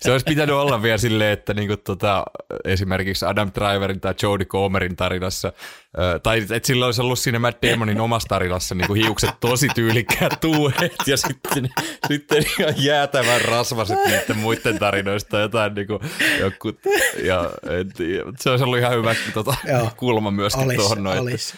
[0.00, 2.24] Se olisi pitänyt olla vielä silleen, että niinku tota,
[2.64, 5.52] esimerkiksi Adam Driverin tai Jodie Comerin tarinassa,
[6.22, 10.94] tai että sillä olisi ollut siinä Matt Damonin omassa tarinassa niinku hiukset tosi tyylikkäät tuuhet
[11.06, 11.68] ja sitten,
[12.08, 16.00] sitten ihan jäätävän rasvaset niiden muiden tarinoista jotain niinku,
[16.40, 16.72] joku,
[17.24, 17.86] ja et,
[18.40, 19.54] se olisi ollut ihan hyvä tota,
[19.96, 21.18] kulma myöskin olis, tuohon noin.
[21.18, 21.54] Olis.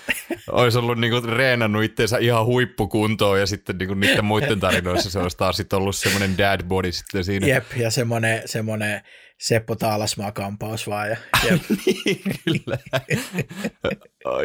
[0.51, 5.37] Olisi ollut niinku reenannut itseensä ihan huippukuntoon ja sitten niinku niiden muiden tarinoissa se olisi
[5.37, 7.47] taas sitten ollut semmoinen dad body sitten siinä.
[7.47, 9.03] Jep, ja semmoinen, semmoinen
[9.43, 11.11] Seppo Taalasmaa kampaus vaan.
[11.11, 11.17] Ja,
[11.87, 12.79] niin, kyllä.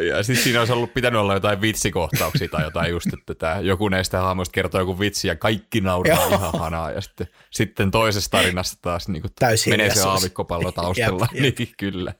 [0.08, 3.88] ja siis siinä olisi ollut pitänyt olla jotain vitsikohtauksia tai jotain just, että tämä, joku
[3.88, 6.90] näistä hahmoista kertoo joku vitsi ja kaikki nauraa ihan hanaa.
[6.90, 9.32] Ja sitten, sitten toisessa tarinassa taas niin kuin
[9.68, 11.28] menee se aavikkopallo taustalla.
[11.32, 11.58] jep, jep.
[11.58, 12.14] niin, kyllä.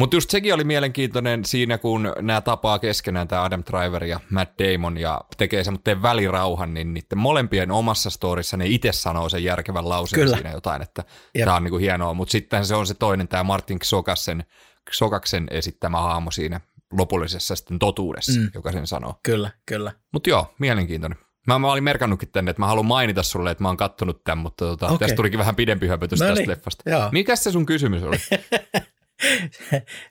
[0.00, 4.52] Mutta just sekin oli mielenkiintoinen siinä, kun nämä tapaa keskenään, tämä Adam Driver ja Matt
[4.58, 9.88] Damon, ja tekee semmoinen välirauhan, niin niiden molempien omassa storissa ne itse sanoo sen järkevän
[9.88, 10.36] lauseen Kyllä.
[10.36, 11.04] siinä jotain, että
[11.44, 12.14] tämä on niinku hienoa.
[12.14, 14.44] Mutta sitten se on se toinen, tämä Martin Sokaksen,
[14.90, 16.60] Sokaksen esittämä haamo siinä
[16.92, 18.50] lopullisessa sitten totuudessa, mm.
[18.54, 19.14] joka sen sanoo.
[19.22, 19.92] Kyllä, kyllä.
[20.12, 21.18] Mutta joo, mielenkiintoinen.
[21.46, 24.38] Mä, mä olin merkannutkin tänne, että mä haluan mainita sulle, että mä oon kattonut tämän,
[24.38, 24.98] mutta tota, okay.
[24.98, 26.90] tästä tulikin vähän pidempi höpötys no tästä niin, leffasta.
[26.90, 27.08] Joo.
[27.12, 28.16] Mikäs se sun kysymys oli?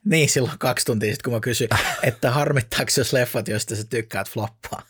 [0.05, 1.69] niin, silloin kaksi tuntia sitten, kun mä kysyin,
[2.03, 4.81] että harmittaako jos leffat, joista sä tykkäät floppaa?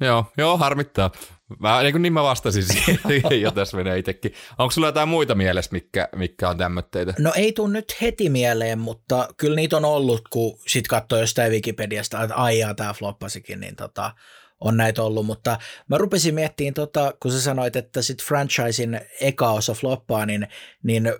[0.00, 1.10] joo, joo, harmittaa.
[1.58, 4.34] Mä, niin, kuin niin mä vastasin siihen jo tässä menee itsekin.
[4.58, 7.14] Onko sulla jotain muita mielessä, mikä, mikä on tämmöitteitä?
[7.18, 11.52] No ei tule nyt heti mieleen, mutta kyllä niitä on ollut, kun sit katsoo jostain
[11.52, 14.14] Wikipediasta, että aijaa, tämä floppasikin, niin tota,
[14.60, 19.50] on näitä ollut, mutta mä rupesin miettimään, tota, kun sä sanoit, että sit franchisein eka
[19.50, 20.48] osa floppaa, niin,
[20.82, 21.12] niin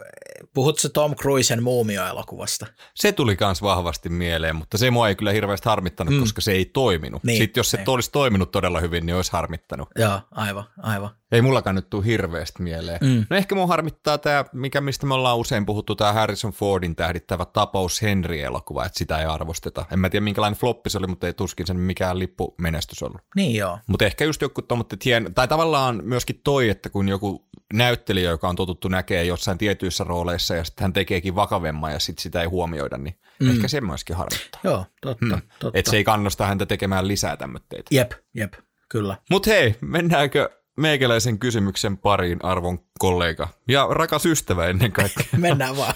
[0.55, 2.67] puhutko Tom Cruisen muumio-elokuvasta?
[2.95, 6.21] Se tuli myös vahvasti mieleen, mutta se mua ei kyllä hirveästi harmittanut, mm.
[6.21, 7.25] koska se ei toiminut.
[7.25, 7.85] Niin, Sitten jos se ei.
[7.87, 9.89] olisi toiminut todella hyvin, niin olisi harmittanut.
[9.97, 11.20] Joo, aivan, aivan.
[11.33, 12.99] Ei mullakaan nyt tule hirveästi mieleen.
[13.01, 13.27] Mm.
[13.31, 17.45] No ehkä mua harmittaa tämä, mikä mistä me ollaan usein puhuttu, tämä Harrison Fordin tähdittävä
[17.45, 19.85] tapaus Henry-elokuva, että sitä ei arvosteta.
[19.93, 23.21] En mä tiedä minkälainen floppi se oli, mutta ei tuskin sen mikään lippumenestys ollut.
[23.37, 23.79] Niin joo.
[23.87, 25.35] Mutta ehkä just joku tuommoiset hien...
[25.35, 30.55] tai tavallaan myöskin toi, että kun joku näyttelijä, joka on totuttu näkee jossain tietyissä rooleissa
[30.55, 33.51] ja sitten hän tekeekin vakavemman ja sitten sitä ei huomioida, niin mm.
[33.51, 34.61] ehkä se myöskin harmittaa.
[34.65, 35.27] Joo, totta.
[35.27, 35.43] Hmm.
[35.59, 35.79] totta.
[35.79, 37.89] Että se ei kannusta häntä tekemään lisää tämmöitteitä.
[37.91, 38.53] Jep, jep,
[38.89, 39.17] kyllä.
[39.31, 45.27] Mutta hei, mennäänkö meikäläisen kysymyksen pariin, arvon kollega ja rakas ystävä ennen kaikkea.
[45.39, 45.95] Mennään vaan.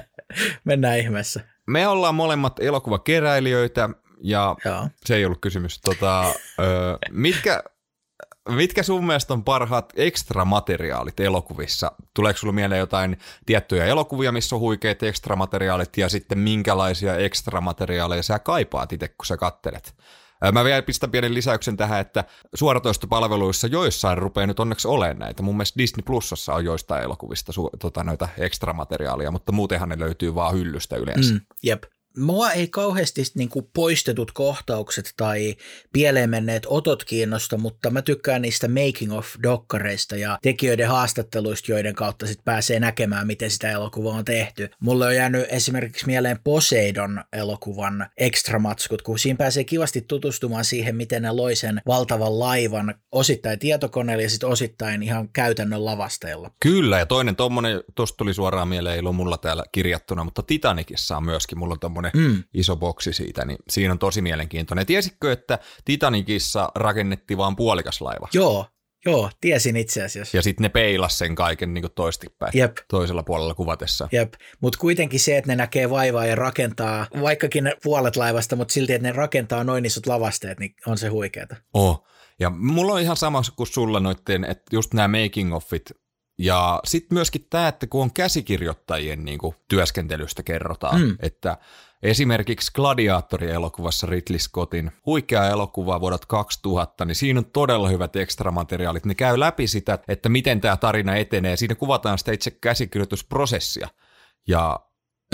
[0.64, 1.40] Mennään ihmeessä.
[1.66, 3.90] Me ollaan molemmat elokuvakeräilijöitä
[4.22, 4.88] ja Joo.
[5.04, 5.80] se ei ollut kysymys.
[5.80, 7.62] Tota, ö, mitkä,
[8.48, 11.92] mitkä sun mielestä on parhaat ekstramateriaalit elokuvissa?
[12.14, 18.38] Tuleeko sulla mieleen jotain tiettyjä elokuvia, missä on huikeat ekstramateriaalit ja sitten minkälaisia ekstramateriaaleja sä
[18.38, 19.94] kaipaat itse, kun sä kattelet?
[20.52, 22.24] Mä vielä pistän pienen lisäyksen tähän, että
[22.54, 25.42] suoratoistopalveluissa joissain rupeaa nyt onneksi olemaan näitä.
[25.42, 30.34] Mun mielestä Disney Plusassa on joistain elokuvista su- tota, noita ekstramateriaalia, mutta muutenhan ne löytyy
[30.34, 31.34] vaan hyllystä yleensä.
[31.34, 31.82] Mm, jep.
[32.16, 35.56] Mua ei kauheasti niin kuin poistetut kohtaukset tai
[35.92, 41.94] pieleen menneet otot kiinnosta, mutta mä tykkään niistä making of dokkareista ja tekijöiden haastatteluista, joiden
[41.94, 44.70] kautta sit pääsee näkemään, miten sitä elokuvaa on tehty.
[44.80, 51.22] Mulle on jäänyt esimerkiksi mieleen Poseidon elokuvan ekstramatskut, kun siinä pääsee kivasti tutustumaan siihen, miten
[51.22, 56.50] ne loi sen valtavan laivan osittain tietokoneella ja sitten osittain ihan käytännön lavasteilla.
[56.60, 61.16] Kyllä, ja toinen tuommoinen, tuosta tuli suoraan mieleen, ei ollut mulla täällä kirjattuna, mutta Titanicissa
[61.16, 62.44] on myöskin, mulla on semmoinen mm.
[62.54, 64.86] iso boksi siitä, niin siinä on tosi mielenkiintoinen.
[64.86, 68.28] Tiesitkö, että Titanicissa rakennettiin vain puolikas laiva?
[68.32, 68.66] Joo,
[69.06, 70.36] Joo, tiesin itse asiassa.
[70.36, 72.76] Ja sitten ne peilas sen kaiken niin toistipäin Jep.
[72.88, 74.08] toisella puolella kuvatessa.
[74.12, 78.72] Jep, mutta kuitenkin se, että ne näkee vaivaa ja rakentaa, vaikkakin ne puolet laivasta, mutta
[78.72, 81.56] silti, että ne rakentaa noin isot lavasteet, niin on se huikeeta.
[81.74, 82.06] Oh.
[82.40, 85.90] Ja mulla on ihan sama kuin sulla noitten, että just nämä making offit
[86.40, 91.16] ja sitten myöskin tämä, että kun on käsikirjoittajien niin kuin, työskentelystä kerrotaan, mm.
[91.20, 91.58] että
[92.02, 99.06] Esimerkiksi Gladiatori-elokuvassa Ridley Scottin huikea elokuva vuodelta 2000, niin siinä on todella hyvät ekstramateriaalit.
[99.06, 101.56] Ne käy läpi sitä, että miten tämä tarina etenee.
[101.56, 103.88] Siinä kuvataan sitä itse käsikirjoitusprosessia.
[104.48, 104.80] Ja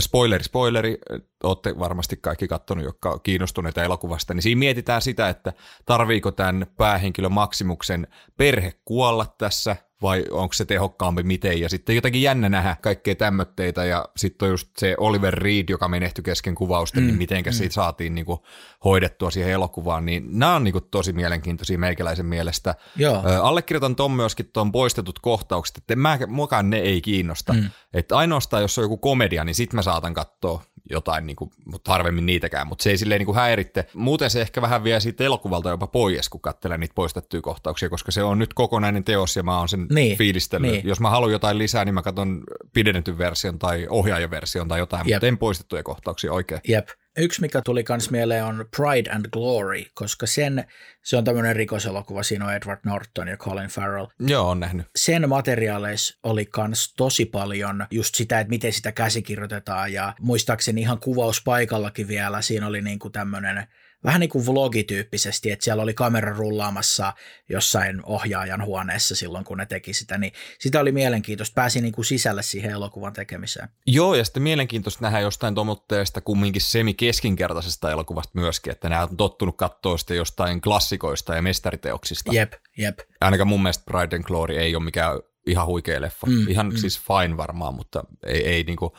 [0.00, 0.98] spoileri, spoileri,
[1.42, 5.52] olette varmasti kaikki katsonut, jotka on kiinnostuneita elokuvasta, niin siinä mietitään sitä, että
[5.84, 11.60] tarviiko tämän päähenkilön Maksimuksen perhe kuolla tässä vai onko se tehokkaampi miten.
[11.60, 15.88] Ja sitten jotenkin jännä nähdä kaikkea tämmötteitä ja sitten on just se Oliver Reed, joka
[15.88, 17.54] menehtyi kesken kuvausten, niin mm, niin mitenkä mm.
[17.54, 18.44] siitä saatiin niinku
[18.84, 20.06] hoidettua siihen elokuvaan.
[20.06, 22.74] Niin nämä on niinku tosi mielenkiintoisia meikäläisen mielestä.
[22.96, 23.22] Joo.
[23.26, 27.52] Ö, allekirjoitan ton myöskin tuon poistetut kohtaukset, että mä, mukaan ne ei kiinnosta.
[27.52, 27.70] Mm.
[27.94, 31.92] Että ainoastaan jos on joku komedia, niin sit mä saatan katsoa jotain, niin kuin, mutta
[31.92, 33.86] harvemmin niitäkään, mutta se ei silleen niin kuin häiritte.
[33.94, 38.12] Muuten se ehkä vähän vie siitä elokuvalta jopa pois, kun katselen niitä poistettuja kohtauksia, koska
[38.12, 40.70] se on nyt kokonainen teos ja mä oon sen niin, fiilistellyt.
[40.70, 40.88] Niin.
[40.88, 45.16] Jos mä haluan jotain lisää, niin mä katson pidennetyn version tai ohjaajaversion tai jotain, Jep.
[45.16, 46.60] mutta en poistettuja kohtauksia oikein.
[46.68, 46.88] Jep.
[47.18, 50.64] Yksi, mikä tuli kans mieleen, on Pride and Glory, koska sen,
[51.04, 54.06] se on tämmöinen rikoselokuva, siinä on Edward Norton ja Colin Farrell.
[54.20, 54.86] Joo, on nähnyt.
[54.96, 60.98] Sen materiaaleissa oli kans tosi paljon just sitä, että miten sitä käsikirjoitetaan ja muistaakseni ihan
[61.00, 63.66] kuvauspaikallakin vielä, siinä oli niinku tämmöinen
[64.04, 67.12] vähän niin kuin vlogityyppisesti, että siellä oli kamera rullaamassa
[67.48, 71.54] jossain ohjaajan huoneessa silloin, kun ne teki sitä, niin sitä oli mielenkiintoista.
[71.54, 73.68] Pääsi niin kuin sisälle siihen elokuvan tekemiseen.
[73.86, 79.56] Joo, ja sitten mielenkiintoista nähdä jostain tuommoitteesta kumminkin semi-keskinkertaisesta elokuvasta myöskin, että nämä on tottunut
[79.56, 82.32] katsoa sitä jostain klassikoista ja mestariteoksista.
[82.32, 82.98] Jep, jep.
[83.20, 86.26] Ainakaan mun mielestä Pride and Glory ei ole mikään ihan huikea leffa.
[86.26, 86.76] Mm, ihan mm.
[86.76, 88.96] siis fine varmaan, mutta ei, ei niinku–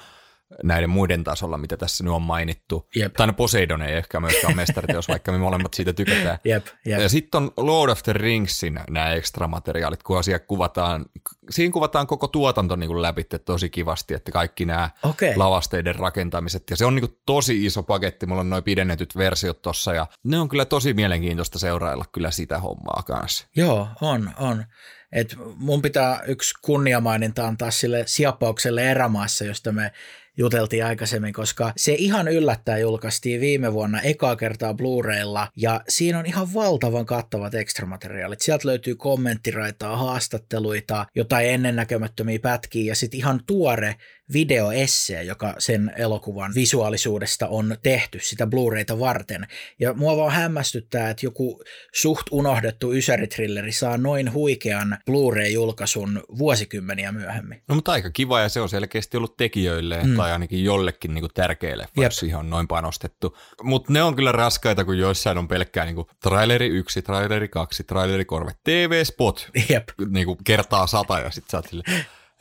[0.64, 2.88] näiden muiden tasolla, mitä tässä nyt on mainittu.
[2.96, 3.14] Jep.
[3.14, 6.38] Tai no Poseidon ei ehkä myöskään mestariteos, vaikka me molemmat siitä tykätään.
[6.44, 7.02] Jep, jep.
[7.02, 11.06] Ja sitten on Lord of the Ringsin nämä extra materiaalit, kun asia kuvataan,
[11.50, 15.34] siinä kuvataan koko tuotanto niin kuin läpi tosi kivasti, että kaikki nämä okay.
[15.36, 16.64] lavasteiden rakentamiset.
[16.70, 20.08] Ja se on niin kuin tosi iso paketti, mulla on noin pidennetyt versiot tossa ja
[20.24, 23.48] ne on kyllä tosi mielenkiintoista seurailla kyllä sitä hommaa kanssa.
[23.56, 24.64] Joo, on, on.
[25.12, 29.92] Et mun pitää yksi kunniamaininta antaa sille siappaukselle erämaassa, josta me
[30.38, 36.26] juteltiin aikaisemmin, koska se ihan yllättäen julkaistiin viime vuonna ekaa kertaa Blu-raylla ja siinä on
[36.26, 38.42] ihan valtavan kattavat ekstramateriaalit.
[38.42, 43.96] Sieltä löytyy kommenttiraitaa, haastatteluita, jotain ennennäkemättömiä pätkiä ja sitten ihan tuore
[44.34, 49.48] videoessee, joka sen elokuvan visuaalisuudesta on tehty sitä Blu-rayta varten.
[49.80, 51.64] Ja mua vaan hämmästyttää, että joku
[51.94, 57.64] suht unohdettu ysäritrilleri saa noin huikean Blu-ray-julkaisun vuosikymmeniä myöhemmin.
[57.68, 60.16] No mutta aika kiva ja se on selkeästi ollut tekijöille mm.
[60.16, 63.38] tai ainakin jollekin niin tärkeille, jos siihen on noin panostettu.
[63.64, 67.84] Mutta ne on kyllä raskaita, kun joissain on pelkkää niin kuin traileri yksi, traileri kaksi,
[67.84, 69.90] traileri korve, TV-spot Jep.
[70.10, 71.84] Niin kuin kertaa sata ja sitten sä oot sille,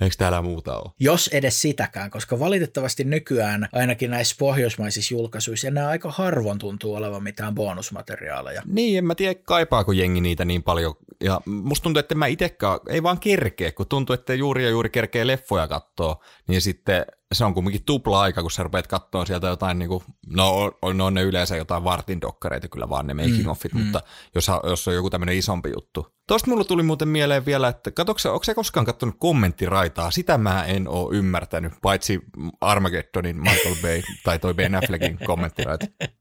[0.00, 0.92] Eikö täällä muuta ole?
[1.00, 7.22] Jos edes sitäkään, koska valitettavasti nykyään ainakin näissä pohjoismaisissa julkaisuissa enää aika harvoin tuntuu olevan
[7.22, 8.62] mitään bonusmateriaaleja.
[8.66, 10.94] Niin, en mä tiedä kaipaako jengi niitä niin paljon.
[11.24, 14.90] Ja musta tuntuu, että mä itsekään ei vaan kerkeä, kun tuntuu, että juuri ja juuri
[14.90, 19.46] kerkee leffoja katsoa, niin sitten se on kumminkin tupla aika, kun sä rupeat katsoa sieltä
[19.46, 23.50] jotain, niin kuin, no on, on ne yleensä jotain vartin dokkareita kyllä vaan ne making
[23.50, 24.04] offit, mm, mutta mm.
[24.34, 26.06] Jos, jos on joku tämmöinen isompi juttu.
[26.26, 30.10] Tosta mulla tuli muuten mieleen vielä, että katsoksa, onko se koskaan katsonut kommenttiraitaa?
[30.10, 32.20] Sitä mä en oo ymmärtänyt, paitsi
[32.60, 35.86] Armageddonin Michael Bay tai toi Ben Affleckin kommenttiraita.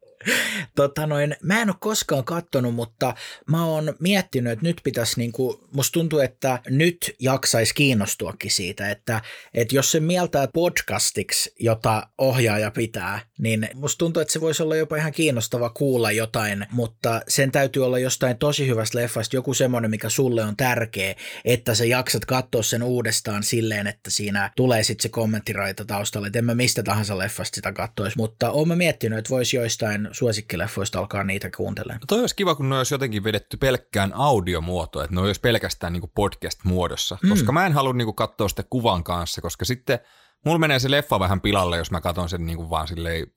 [0.76, 3.16] tota noin, mä en ole koskaan kattonut, mutta
[3.50, 9.22] mä oon miettinyt, että nyt pitäisi, niinku, musta tuntuu, että nyt jaksaisi kiinnostuakin siitä, että,
[9.54, 14.76] että jos se mieltää podcastiksi, jota ohjaaja pitää, niin musta tuntuu, että se voisi olla
[14.76, 19.92] jopa ihan kiinnostava kuulla jotain, mutta sen täytyy olla jostain tosi hyvästä leffasta, joku semmoinen,
[19.92, 25.04] mikä sulle on tärkeä, että sä jaksat katsoa sen uudestaan silleen, että siinä tulee sitten
[25.04, 29.20] se kommenttiraita taustalle, että en mä mistä tahansa leffasta sitä katsoisi, mutta oon mä miettinyt,
[29.20, 31.99] että voisi joistain suosikkileffoista alkaa niitä kuuntelemaan.
[31.99, 35.93] No toi olisi kiva, kun ne olisi jotenkin vedetty pelkkään audiomuotoon, että ne olisi pelkästään
[35.93, 37.30] niin podcast-muodossa, mm.
[37.30, 39.99] koska mä en halua niin katsoa sitä kuvan kanssa, koska sitten
[40.45, 43.28] mulla menee se leffa vähän pilalle, jos mä katson sen niin vaan silleen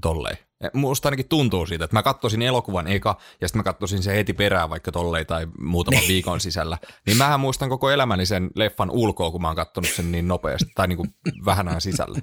[0.00, 0.38] tolleen.
[0.72, 4.32] Musta ainakin tuntuu siitä, että mä katsoisin elokuvan eka ja sitten mä katsoisin se heti
[4.32, 6.08] perään vaikka tolleen tai muutaman niin.
[6.08, 6.78] viikon sisällä.
[7.06, 10.72] Niin mähän muistan koko elämäni sen leffan ulkoa, kun mä oon katsonut sen niin nopeasti
[10.74, 12.18] tai niin kuin vähän ajan sisällä.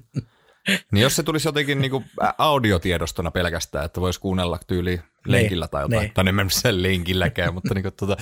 [0.92, 2.04] Niin jos se tulisi jotenkin niinku
[2.38, 6.14] audiotiedostona pelkästään, että voisi kuunnella tyyli niin, lenkillä tai jotain, niin.
[6.14, 8.18] tai en sen lenkilläkään, mutta niinku tota,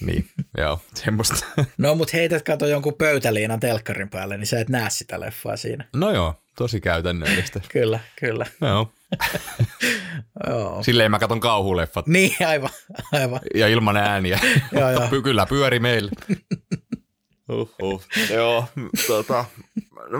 [0.00, 1.46] niin, joo, semmoista.
[1.78, 5.84] No, mutta heität kato jonkun pöytäliinan telkkarin päälle, niin sä et näe sitä leffaa siinä.
[5.96, 7.60] No joo, tosi käytännöllistä.
[7.68, 8.46] kyllä, kyllä.
[8.60, 8.92] Joo.
[10.48, 10.82] joo.
[10.82, 12.06] Silleen mä katon kauhuleffat.
[12.06, 12.70] Niin, aivan,
[13.12, 13.40] aivan.
[13.54, 14.38] Ja ilman ääniä.
[14.72, 15.22] joo, joo.
[15.22, 16.10] Kyllä pyöri meille.
[18.34, 18.64] Joo,
[19.06, 19.44] tota,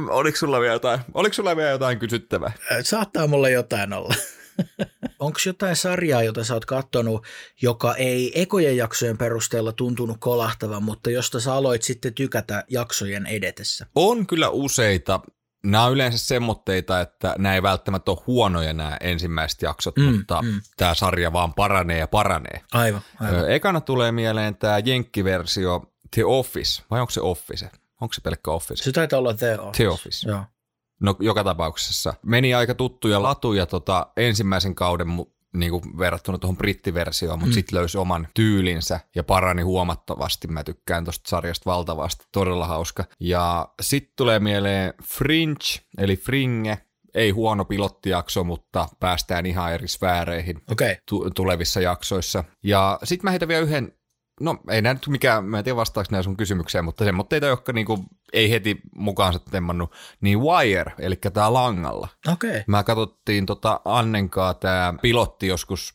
[0.09, 2.53] oliko sulla vielä jotain, oliko sulla vielä jotain kysyttävää?
[2.83, 4.15] Saattaa mulle jotain olla.
[5.19, 7.27] Onko jotain sarjaa, jota sä oot kattonut,
[7.63, 13.87] joka ei ekojen jaksojen perusteella tuntunut kolahtavan, mutta josta sä aloit sitten tykätä jaksojen edetessä?
[13.95, 15.21] On kyllä useita.
[15.65, 20.43] Nämä on yleensä semmoitteita, että nämä ei välttämättä ole huonoja nämä ensimmäiset jaksot, mm, mutta
[20.43, 20.61] mm.
[20.77, 22.61] tämä sarja vaan paranee ja paranee.
[22.73, 23.51] Aivan, aivan.
[23.51, 27.71] Ekana tulee mieleen tämä jenkkiversio The Office, vai onko se Office?
[28.01, 28.85] Onko se pelkkä Office?
[28.85, 29.77] Se taitaa olla The Office.
[29.77, 30.29] The Office.
[30.29, 30.43] Joo.
[31.01, 32.15] No joka tapauksessa.
[32.23, 35.09] Meni aika tuttuja latuja tota, ensimmäisen kauden
[35.53, 37.55] niin kuin verrattuna tuohon brittiversioon, mutta mm.
[37.55, 40.49] sitten löysi oman tyylinsä ja parani huomattavasti.
[40.49, 43.05] Mä tykkään tuosta sarjasta valtavasti, todella hauska.
[43.21, 46.79] Ja sitten tulee mieleen Fringe, eli Fringe,
[47.15, 50.97] ei huono pilottijakso, mutta päästään ihan eri sfääreihin okay.
[51.09, 52.45] tu- tulevissa jaksoissa.
[52.63, 53.93] Ja sitten mä heitän vielä yhden,
[54.41, 57.73] no ei näy nyt mikään, mä en tiedä vastaako nämä sun kysymykseen, mutta semmoitteita, jotka
[57.73, 62.09] niinku ei heti mukaansa temmannut, niin Wire, eli tämä langalla.
[62.33, 62.51] Okei.
[62.51, 62.63] Okay.
[62.67, 65.95] Mä katsottiin tota Annenkaa tämä pilotti joskus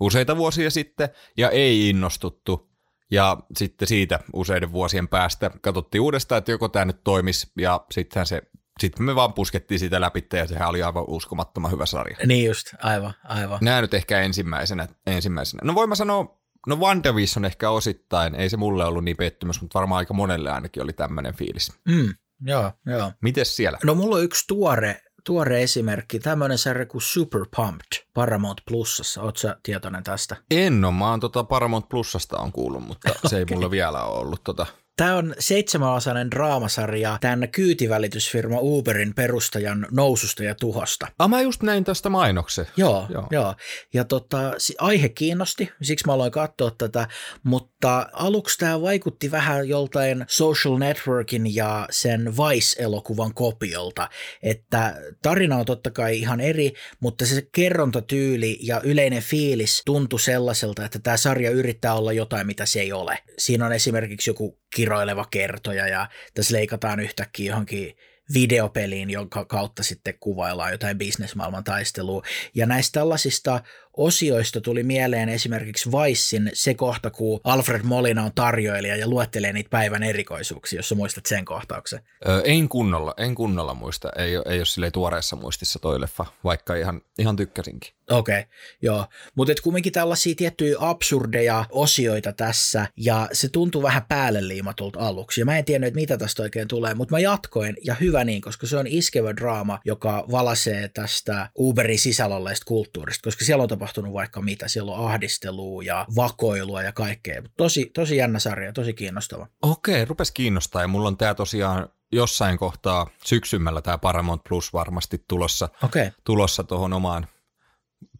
[0.00, 2.68] useita vuosia sitten, ja ei innostuttu.
[3.10, 8.26] Ja sitten siitä useiden vuosien päästä katsottiin uudestaan, että joko tämä nyt toimisi, ja sittenhän
[8.26, 8.42] se
[8.80, 12.16] sitten me vaan puskettiin sitä läpi ja sehän oli aivan uskomattoman hyvä sarja.
[12.26, 13.58] Niin just, aivan, aivan.
[13.62, 14.88] Nämä nyt ehkä ensimmäisenä.
[15.06, 15.60] ensimmäisenä.
[15.64, 16.37] No voin mä sanoa,
[16.68, 20.82] no WandaVision ehkä osittain, ei se mulle ollut niin pettymys, mutta varmaan aika monelle ainakin
[20.82, 21.72] oli tämmöinen fiilis.
[21.88, 23.12] Mm, joo, joo.
[23.20, 23.78] Mites siellä?
[23.84, 29.22] No mulla on yksi tuore, tuore esimerkki, tämmöinen sarja kuin Super Pumped Paramount Plusassa.
[29.22, 30.36] Oletko sä tietoinen tästä?
[30.50, 33.30] En ole, mä oon tota Paramount Plusasta on kuullut, mutta okay.
[33.30, 34.66] se ei mulla vielä ole ollut tota
[34.98, 41.06] Tämä on seitsemänosainen draamasarja tämän kyytivälitysfirma Uberin perustajan noususta ja tuhosta.
[41.18, 42.66] Ah, mä just näin tästä mainoksen.
[42.76, 43.26] Joo, joo.
[43.30, 43.54] joo.
[43.94, 47.08] Ja tota, aihe kiinnosti, siksi mä aloin katsoa tätä,
[47.42, 54.08] mutta aluksi tämä vaikutti vähän joltain Social Networkin ja sen Vice-elokuvan kopiolta,
[54.42, 60.84] että tarina on totta kai ihan eri, mutta se kerrontatyyli ja yleinen fiilis tuntui sellaiselta,
[60.84, 63.18] että tämä sarja yrittää olla jotain, mitä se ei ole.
[63.38, 64.58] Siinä on esimerkiksi joku
[64.88, 67.96] kiroileva kertoja ja tässä leikataan yhtäkkiä johonkin
[68.34, 72.22] videopeliin, jonka kautta sitten kuvaillaan jotain bisnesmaailman taistelua.
[72.54, 73.60] Ja näistä tällaisista
[73.98, 79.70] osioista tuli mieleen esimerkiksi Vicein se kohta, kun Alfred Molina on tarjoilija ja luettelee niitä
[79.70, 82.00] päivän erikoisuuksia, jos sä muistat sen kohtauksen.
[82.28, 84.08] Öö, en kunnolla, en kunnolla muista.
[84.16, 87.92] Ei, ei ole silleen tuoreessa muistissa toi leffa, vaikka ihan, ihan tykkäsinkin.
[88.10, 88.50] Okei, okay,
[88.82, 89.06] joo.
[89.34, 95.40] Mutta kumminkin tällaisia tiettyjä absurdeja osioita tässä, ja se tuntui vähän päälle liimatulta aluksi.
[95.40, 98.42] Ja mä en tiennyt, että mitä tästä oikein tulee, mutta mä jatkoin, ja hyvä niin,
[98.42, 103.87] koska se on iskevä draama, joka valasee tästä Uberin sisällä kulttuurista, koska siellä on tapahtunut
[104.12, 104.68] vaikka mitä.
[104.68, 107.42] Siellä on ahdistelua ja vakoilua ja kaikkea.
[107.56, 109.46] Tosi, tosi jännä sarja, tosi kiinnostava.
[109.62, 115.24] Okei, rupes kiinnostaa, ja mulla on tää tosiaan jossain kohtaa syksymällä tämä Paramount Plus varmasti
[115.28, 116.10] tulossa, okay.
[116.24, 117.26] tulossa tuohon omaan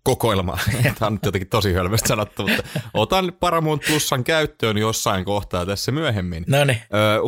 [0.08, 0.58] kokoelma.
[0.82, 2.62] Tämä on nyt jotenkin tosi hölmösti sanottu, mutta
[2.94, 6.44] otan Paramount Plusan käyttöön jossain kohtaa tässä myöhemmin.
[6.46, 6.78] No niin.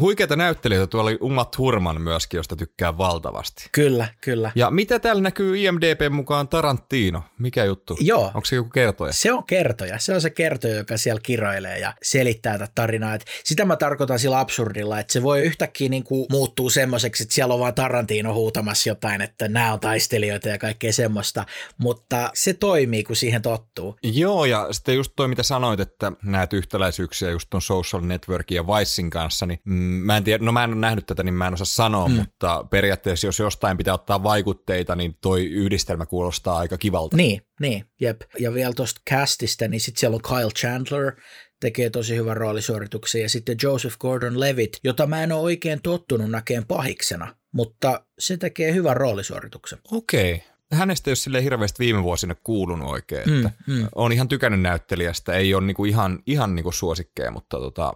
[0.01, 3.69] huikeita näyttelijöitä, tuolla oli Uma Thurman myöskin, josta tykkää valtavasti.
[3.73, 4.53] Kyllä, kyllä.
[4.55, 7.23] Ja mitä täällä näkyy IMDB mukaan Tarantino?
[7.39, 7.97] Mikä juttu?
[8.01, 8.25] Joo.
[8.25, 9.13] Onko se joku kertoja?
[9.13, 9.99] Se on kertoja.
[9.99, 13.15] Se on se kertoja, joka siellä kiroilee ja selittää tätä tarinaa.
[13.15, 17.35] Et sitä mä tarkoitan sillä absurdilla, että se voi yhtäkkiä niin kuin muuttuu semmoiseksi, että
[17.35, 21.45] siellä on vaan Tarantino huutamassa jotain, että nämä on taistelijoita ja kaikkea semmoista.
[21.79, 23.97] Mutta se to toimii, kun siihen tottuu.
[24.03, 28.67] Joo, ja sitten just toi, mitä sanoit, että näet yhtäläisyyksiä just ton social networkin ja
[28.67, 31.47] Vicein kanssa, niin mm, mä en tiedä, no mä en ole nähnyt tätä, niin mä
[31.47, 32.15] en osaa sanoa, mm.
[32.15, 37.17] mutta periaatteessa jos jostain pitää ottaa vaikutteita, niin toi yhdistelmä kuulostaa aika kivalta.
[37.17, 38.21] Niin, niin, jep.
[38.39, 41.13] Ja vielä tuosta castista, niin sitten siellä on Kyle Chandler,
[41.61, 46.67] tekee tosi hyvän roolisuorituksen, ja sitten Joseph Gordon-Levitt, jota mä en ole oikein tottunut näkeen
[46.67, 49.79] pahiksena, mutta se tekee hyvän roolisuorituksen.
[49.93, 53.31] Okei, okay hänestä ei ole sille hirveästi viime vuosina kuulunut oikein.
[53.31, 53.89] Mm, että mm.
[53.95, 57.93] On ihan tykännyt näyttelijästä, ei ole niinku ihan, ihan niinku suosikkeja, mutta tota,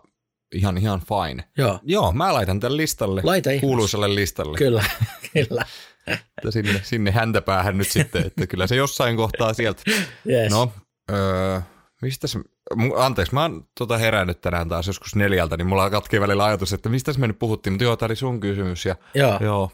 [0.55, 1.45] ihan, ihan fine.
[1.59, 1.79] Joo.
[1.83, 4.21] Joo, mä laitan tämän listalle, Laita kuuluisalle ihmeessä.
[4.21, 4.59] listalle.
[4.59, 4.85] Kyllä,
[5.33, 5.67] kyllä.
[6.07, 9.83] että sinne, sinne häntä päähän nyt sitten, että kyllä se jossain kohtaa sieltä.
[10.29, 10.51] Yes.
[10.53, 10.73] No,
[11.13, 11.61] öö,
[12.03, 12.39] mistä se,
[12.97, 16.89] anteeksi, mä oon tota herännyt tänään taas joskus neljältä, niin mulla katkee välillä ajatus, että
[16.89, 18.87] mistä me nyt puhuttiin, mutta joo, tämä oli sun kysymys.
[18.87, 19.39] Ja, joo.
[19.41, 19.71] joo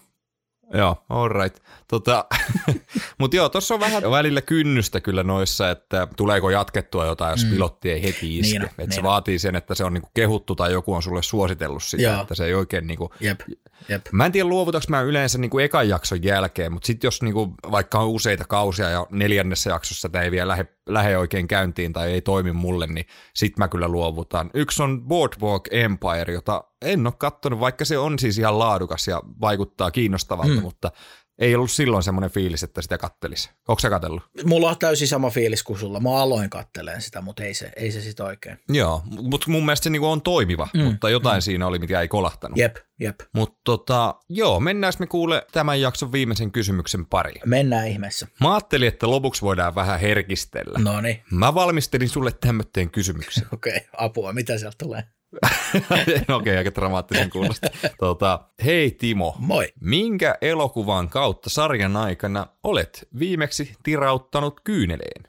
[0.74, 1.62] Joo, all right.
[1.88, 2.24] Tota,
[3.18, 7.50] Mutta joo, tuossa on vähän välillä kynnystä kyllä noissa, että tuleeko jatkettua jotain, jos mm.
[7.50, 8.58] pilotti ei heti iske.
[8.58, 8.92] Niin, että niin.
[8.92, 12.22] se vaatii sen, että se on niinku kehuttu tai joku on sulle suositellut sitä, joo.
[12.22, 13.10] että se ei oikein niinku...
[13.20, 13.40] Jep.
[13.88, 14.06] Jep.
[14.12, 17.98] Mä en tiedä luovutaanko mä yleensä niinku ekan jakson jälkeen, mutta sitten jos niinku, vaikka
[17.98, 22.20] on useita kausia ja neljännessä jaksossa tämä ei vielä lähde, lähde oikein käyntiin tai ei
[22.20, 24.50] toimi mulle, niin sit mä kyllä luovutan.
[24.54, 29.22] Yksi on Boardwalk Empire, jota en ole katsonut, vaikka se on siis ihan laadukas ja
[29.40, 30.62] vaikuttaa kiinnostavalta, mm.
[30.62, 30.92] mutta
[31.40, 33.50] ei ollut silloin semmoinen fiilis, että sitä kattelisi.
[33.68, 34.22] Onko sä katsellut?
[34.44, 36.00] Mulla on täysin sama fiilis kuin sulla.
[36.00, 38.58] Mä aloin katteleen sitä, mutta ei se, ei se sitten oikein.
[38.68, 41.42] Joo, mutta mun mielestä se niinku on toimiva, mm, mutta jotain mm.
[41.42, 42.58] siinä oli, mikä ei kolahtanut.
[42.58, 43.20] Jep, jep.
[43.32, 47.42] Mutta tota, joo, mennään me kuule tämän jakson viimeisen kysymyksen pariin.
[47.44, 48.26] Mennään ihmeessä.
[48.40, 50.78] Mä ajattelin, että lopuksi voidaan vähän herkistellä.
[50.78, 51.22] No niin.
[51.30, 53.46] Mä valmistelin sulle tämmöteen kysymyksen.
[53.54, 55.04] Okei, okay, apua, mitä sieltä tulee?
[55.94, 57.66] Okei, okay, aika dramaattisen kuulosta.
[57.98, 59.36] Tota, hei Timo.
[59.38, 59.68] Moi.
[59.80, 65.28] Minkä elokuvan kautta sarjan aikana olet viimeksi tirauttanut kyyneleen?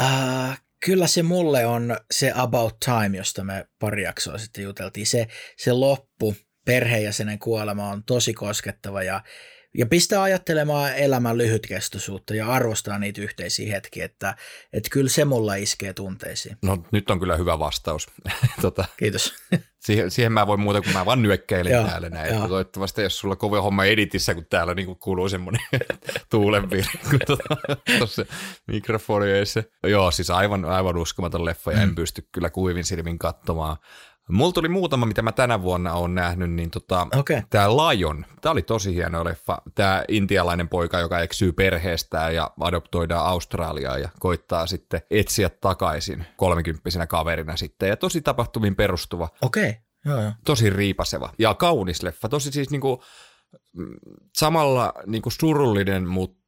[0.00, 5.06] Uh, kyllä se mulle on se About Time, josta me pari jaksoa sitten juteltiin.
[5.06, 5.26] Se,
[5.56, 6.34] se loppu,
[6.64, 9.22] perheenjäsenen kuolema on tosi koskettava ja
[9.74, 14.34] ja pistää ajattelemaan elämän lyhytkestoisuutta ja arvostaa niitä yhteisiä hetkiä, että,
[14.72, 16.56] että kyllä se mulla iskee tunteisiin.
[16.62, 18.08] No nyt on kyllä hyvä vastaus.
[18.62, 19.34] tota, Kiitos.
[19.80, 22.34] siihen, siihen mä voin muuta kuin mä vaan nyökkäilen joo, täällä näin.
[22.34, 22.48] Joo.
[22.48, 25.62] Toivottavasti jos sulla kovin homma editissä, kun täällä niin kuuluu semmoinen
[26.30, 27.20] tuulenpiiri, kun
[27.98, 28.26] tuossa
[28.66, 29.26] mikrofoni
[29.82, 31.82] Joo, siis aivan, aivan uskomaton leffa ja mm.
[31.82, 33.76] en pysty kyllä kuivin silmin katsomaan.
[34.30, 37.42] Mulla tuli muutama, mitä mä tänä vuonna oon nähnyt, niin tota, okay.
[37.50, 39.62] tämä Lion, tämä oli tosi hieno leffa.
[39.74, 47.06] Tämä intialainen poika, joka eksyy perheestään ja adoptoidaan Australiaan ja koittaa sitten etsiä takaisin kolmikymppisenä
[47.06, 47.88] kaverina sitten.
[47.88, 49.28] Ja tosi tapahtumiin perustuva.
[49.42, 49.82] Okei, okay.
[50.04, 50.32] joo, joo.
[50.44, 52.28] Tosi riipaseva ja kaunis leffa.
[52.28, 53.02] Tosi siis niinku,
[53.72, 53.94] mm,
[54.36, 56.39] samalla niinku surullinen, mutta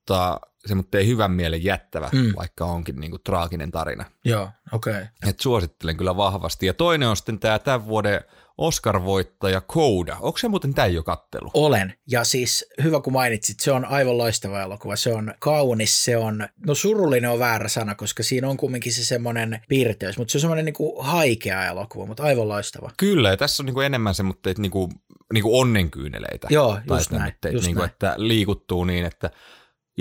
[0.66, 2.32] se mutta ei hyvän mielen jättävä, mm.
[2.36, 4.04] vaikka onkin niinku traaginen tarina.
[4.24, 4.92] Joo, okei.
[4.92, 5.06] Okay.
[5.28, 6.66] Et suosittelen kyllä vahvasti.
[6.66, 8.20] Ja toinen on sitten tämä tämän vuoden
[8.58, 10.16] Oscar-voittaja Kouda.
[10.20, 11.50] Onko se muuten tämä jo kattelu?
[11.54, 11.94] Olen.
[12.10, 14.96] Ja siis hyvä kun mainitsit, se on aivan loistava elokuva.
[14.96, 19.04] Se on kaunis, se on, no surullinen on väärä sana, koska siinä on kumminkin se
[19.04, 22.90] semmoinen piirteys, mutta se on semmoinen niinku haikea elokuva, mutta aivan loistava.
[22.96, 24.90] Kyllä, ja tässä on niinku enemmän se, mutta niinku,
[25.32, 26.48] niinku onnenkyyneleitä.
[26.50, 27.34] Joo, just näin.
[27.52, 27.90] just niinku, näin.
[27.90, 29.30] Että liikuttuu niin, että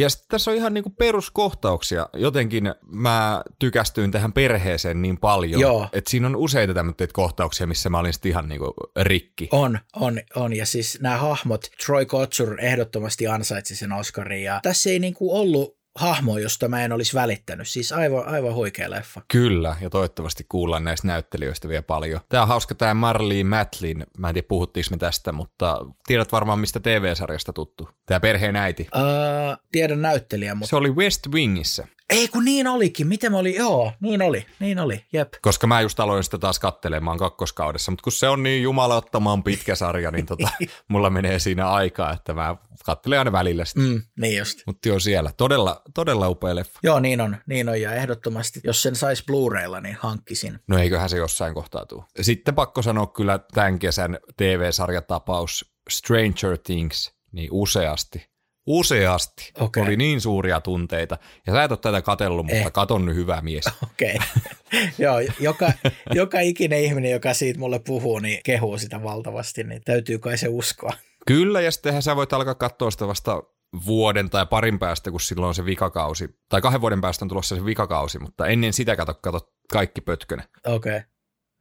[0.01, 2.09] ja sitten tässä on ihan niinku peruskohtauksia.
[2.13, 5.87] Jotenkin mä tykästyin tähän perheeseen niin paljon, Joo.
[5.93, 9.49] että siinä on useita tämmöitä kohtauksia, missä mä olin sitten ihan niinku rikki.
[9.51, 10.53] On, on, on.
[10.53, 14.43] Ja siis nämä hahmot, Troy Kotsur ehdottomasti ansaitsi sen Oscarin.
[14.43, 17.67] Ja tässä ei niinku ollut hahmo, josta mä en olisi välittänyt.
[17.67, 19.21] Siis aivan, aivan huikea leffa.
[19.27, 22.21] Kyllä, ja toivottavasti kuullaan näistä näyttelijöistä vielä paljon.
[22.29, 26.59] Tämä on hauska tämä Marley Matlin, mä en tiedä puhuttiinko me tästä, mutta tiedät varmaan
[26.59, 27.89] mistä TV-sarjasta tuttu.
[28.05, 28.87] Tämä perheen äiti.
[28.95, 30.69] Uh, tiedän näyttelijä, mutta...
[30.69, 31.87] Se oli West Wingissä.
[32.11, 35.33] Ei kun niin olikin, miten mä oli, joo, niin oli, niin oli, jep.
[35.41, 39.75] Koska mä just aloin sitä taas kattelemaan kakkoskaudessa, mutta kun se on niin jumalattoman pitkä
[39.75, 40.49] sarja, niin tota,
[40.87, 42.55] mulla menee siinä aikaa, että mä
[42.85, 43.81] kattelen aina välillä sitä.
[43.81, 44.59] Mm, niin just.
[44.65, 46.79] Mutta joo siellä, todella, todella upea leffa.
[46.83, 50.59] Joo, niin on, niin on, ja ehdottomasti, jos sen saisi Blu-raylla, niin hankkisin.
[50.67, 52.05] No eiköhän se jossain kohtaa tuu.
[52.21, 58.30] Sitten pakko sanoa kyllä tämän kesän TV-sarjatapaus Stranger Things, niin useasti
[58.67, 59.51] Useasti.
[59.59, 59.83] Okay.
[59.83, 61.17] Oli niin suuria tunteita.
[61.47, 62.71] Ja sä et ole tätä katellut, mutta eh.
[62.71, 63.65] katon nyt hyvä mies.
[63.91, 64.15] Okei.
[64.15, 64.89] Okay.
[64.99, 65.71] Joo, joka,
[66.11, 70.47] joka ikinen ihminen, joka siitä mulle puhuu, niin kehuu sitä valtavasti, niin täytyy kai se
[70.47, 70.93] uskoa.
[71.27, 73.43] Kyllä, ja sittenhän sä voit alkaa katsoa sitä vasta
[73.85, 76.29] vuoden tai parin päästä, kun silloin on se vikakausi.
[76.49, 79.39] Tai kahden vuoden päästä on tulossa se vikakausi, mutta ennen sitä kato, kato
[79.71, 80.43] kaikki pötkönä.
[80.65, 80.97] Okei.
[80.97, 81.10] Okay.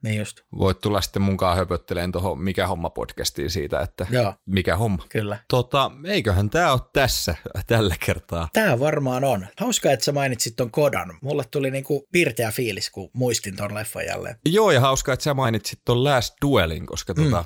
[0.03, 0.41] Niin just.
[0.59, 4.35] Voit tulla sitten munkaan höpötteleen tuohon Mikä homma podcastiin siitä, että Joo.
[4.47, 5.05] mikä homma.
[5.09, 5.39] Kyllä.
[5.49, 7.35] Tota, eiköhän tämä ole tässä
[7.67, 8.49] tällä kertaa.
[8.53, 9.47] Tämä varmaan on.
[9.61, 11.19] Hauskaa, että sä mainitsit ton kodan.
[11.23, 14.37] Mulle tuli niinku pirteä fiilis, kun muistin ton leffan jälleen.
[14.47, 17.25] Joo, ja hauskaa, että sä mainitsit ton Last Duelin, koska mm.
[17.25, 17.45] tota,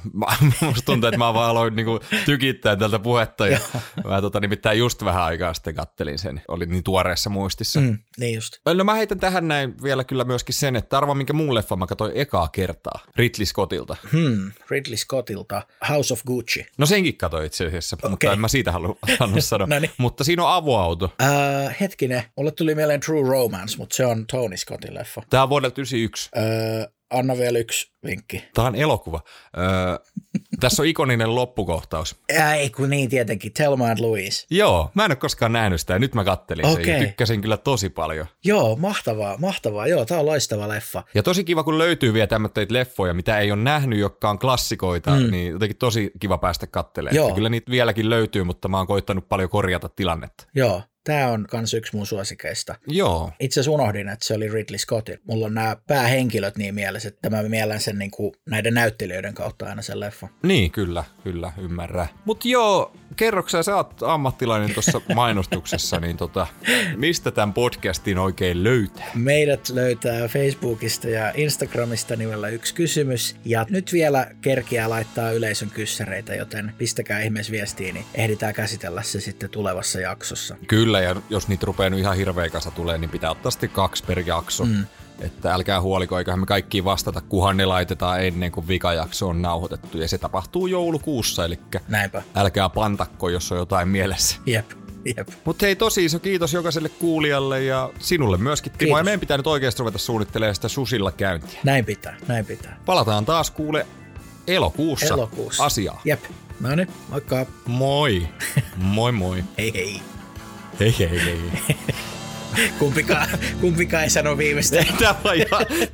[0.61, 3.47] musta tuntuu, että mä vaan aloin niinku tykittää tältä puhetta.
[3.47, 3.59] Ja
[4.09, 6.43] mä tota, nimittäin just vähän aikaa sitten kattelin sen.
[6.49, 7.81] Oli niin tuoreessa muistissa.
[7.81, 8.53] Mm, niin just.
[8.75, 11.87] No mä heitän tähän näin vielä kyllä myöskin sen, että arva minkä mun leffa mä
[11.87, 13.97] katsoin eka ekaa kertaa Ridley Scottilta.
[14.13, 16.67] Hmm, Ridley Scottilta, House of Gucci.
[16.79, 18.11] No senkin katsoin itse asiassa, okay.
[18.11, 18.97] mutta en mä siitä halua,
[19.39, 19.67] sanoa.
[19.67, 19.91] no niin.
[19.99, 21.05] Mutta siinä on avoauto.
[21.05, 25.23] Uh, hetkinen, mulle tuli mieleen True Romance, mutta se on Tony Scottin leffa.
[25.31, 26.31] Tämä on vuodelta 91.
[26.37, 28.45] Uh, anna vielä yksi vinkki.
[28.55, 29.21] Tämä on elokuva.
[29.59, 29.65] Öö,
[30.61, 32.17] tässä on ikoninen loppukohtaus.
[32.29, 34.47] Ei kun niin tietenkin, Telma and Louise.
[34.51, 36.85] Joo, mä en ole koskaan nähnyt sitä ja nyt mä kattelin okay.
[36.85, 38.27] sen ja tykkäsin kyllä tosi paljon.
[38.45, 39.87] Joo, mahtavaa, mahtavaa.
[39.87, 41.03] Joo, tää on loistava leffa.
[41.15, 45.11] Ja tosi kiva, kun löytyy vielä tämmöitä leffoja, mitä ei ole nähnyt, jotka on klassikoita,
[45.11, 45.31] mm.
[45.31, 47.17] niin jotenkin tosi kiva päästä kattelemaan.
[47.17, 47.35] Joo.
[47.35, 50.47] Kyllä niitä vieläkin löytyy, mutta mä oon koittanut paljon korjata tilannetta.
[50.55, 52.75] Joo, Tämä on myös yksi mun suosikeista.
[52.87, 53.33] Joo.
[53.41, 55.19] Itse asiassa unohdin, että se oli Ridley Scottin.
[55.25, 59.67] Mulla on nämä päähenkilöt niin mielessä, että mä mielen sen niin kuin näiden näyttelijöiden kautta
[59.67, 60.31] aina sen leffan.
[60.43, 62.09] Niin, kyllä, kyllä, ymmärrän.
[62.25, 66.47] Mutta joo, kerroksä, sä oot ammattilainen tuossa mainostuksessa, niin tota,
[66.97, 69.11] mistä tämän podcastin oikein löytää?
[69.15, 73.37] Meidät löytää Facebookista ja Instagramista nimellä yksi kysymys.
[73.45, 79.21] Ja nyt vielä kerkiä laittaa yleisön kyssäreitä, joten pistäkää ihmeessä viestiin, niin ehditään käsitellä se
[79.21, 80.57] sitten tulevassa jaksossa.
[80.67, 84.05] Kyllä, ja jos niitä rupeaa nyt ihan hirveä kasa tulee, niin pitää ottaa sitten kaksi
[84.05, 84.65] per jakso.
[84.65, 84.85] Mm.
[85.21, 89.99] Että älkää huoliko, eiköhän me kaikki vastata, kunhan ne laitetaan ennen kuin vikajakso on nauhoitettu.
[89.99, 92.23] Ja se tapahtuu joulukuussa, eli Näinpä.
[92.35, 94.37] älkää pantakko, jos on jotain mielessä.
[94.47, 94.71] Jep.
[95.17, 95.29] Jep.
[95.45, 98.79] Mutta hei, tosi iso kiitos jokaiselle kuulijalle ja sinulle myöskin, Timo.
[98.79, 98.99] Kiitos.
[98.99, 101.61] Ja meidän pitää nyt oikeasti ruveta suunnittelemaan sitä susilla käyntiä.
[101.65, 102.77] Näin pitää, näin pitää.
[102.87, 103.87] Palataan taas kuule
[104.47, 105.65] elokuussa, Elokuussa.
[105.65, 106.01] asiaa.
[106.05, 106.25] Jep.
[106.61, 107.47] No niin, moikka.
[107.67, 108.29] Moi.
[108.77, 109.45] moi moi.
[109.59, 110.01] Hei hei.
[110.81, 111.39] Hei hei hei.
[112.79, 113.29] Kumpikaan,
[113.61, 114.85] kumpikaan ei sano viimeistä.
[114.99, 115.15] Tämä,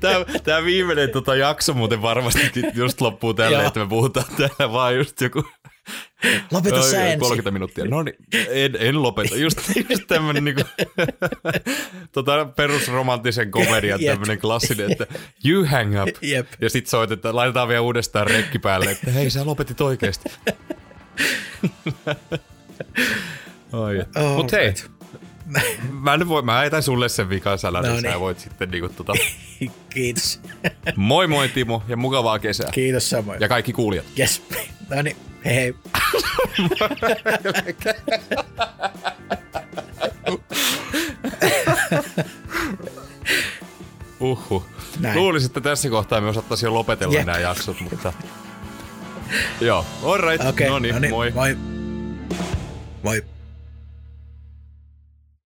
[0.00, 4.96] tämä, tämä viimeinen tota jakso muuten varmasti just loppuu tälle, että me puhutaan täällä vaan
[4.96, 5.44] just joku
[6.50, 7.20] Lopeta Oi, sä ensin.
[7.20, 7.84] 30 minuuttia.
[7.84, 8.16] No niin,
[8.48, 9.36] en, en lopeta.
[9.36, 9.58] Just,
[9.90, 10.62] just tämmönen niinku,
[12.12, 14.12] tota perusromanttisen komedian Jep.
[14.12, 15.06] tämmönen klassinen, että
[15.44, 16.08] you hang up.
[16.22, 16.48] Jep.
[16.60, 20.28] Ja sit soitetaan, laitetaan vielä uudestaan rekki päälle, että hei sä lopetit oikeesti.
[23.72, 24.04] Oi.
[24.16, 24.74] Oh, Mut hei,
[25.92, 28.02] mä, nyt voi, mä äitän sulle sen vikan sanan, No niin.
[28.02, 28.12] niin.
[28.12, 29.12] sä voit sitten niinku tota,
[29.94, 30.40] Kiitos.
[30.96, 32.70] moi moi Timo ja mukavaa kesää.
[32.72, 33.40] Kiitos samoin.
[33.40, 34.04] Ja kaikki kuulijat.
[34.18, 34.42] Yes.
[34.94, 35.74] No niin, hei hei.
[44.20, 44.64] Uhu.
[45.00, 45.18] Näin.
[45.18, 47.26] Luulisin, että tässä kohtaa me osattaisiin jo lopetella Jep.
[47.26, 48.12] nämä jaksot, mutta...
[49.60, 50.48] Joo, alright.
[50.48, 51.30] Okei, no niin, moi.
[51.30, 51.56] Moi.
[53.02, 53.24] Moi.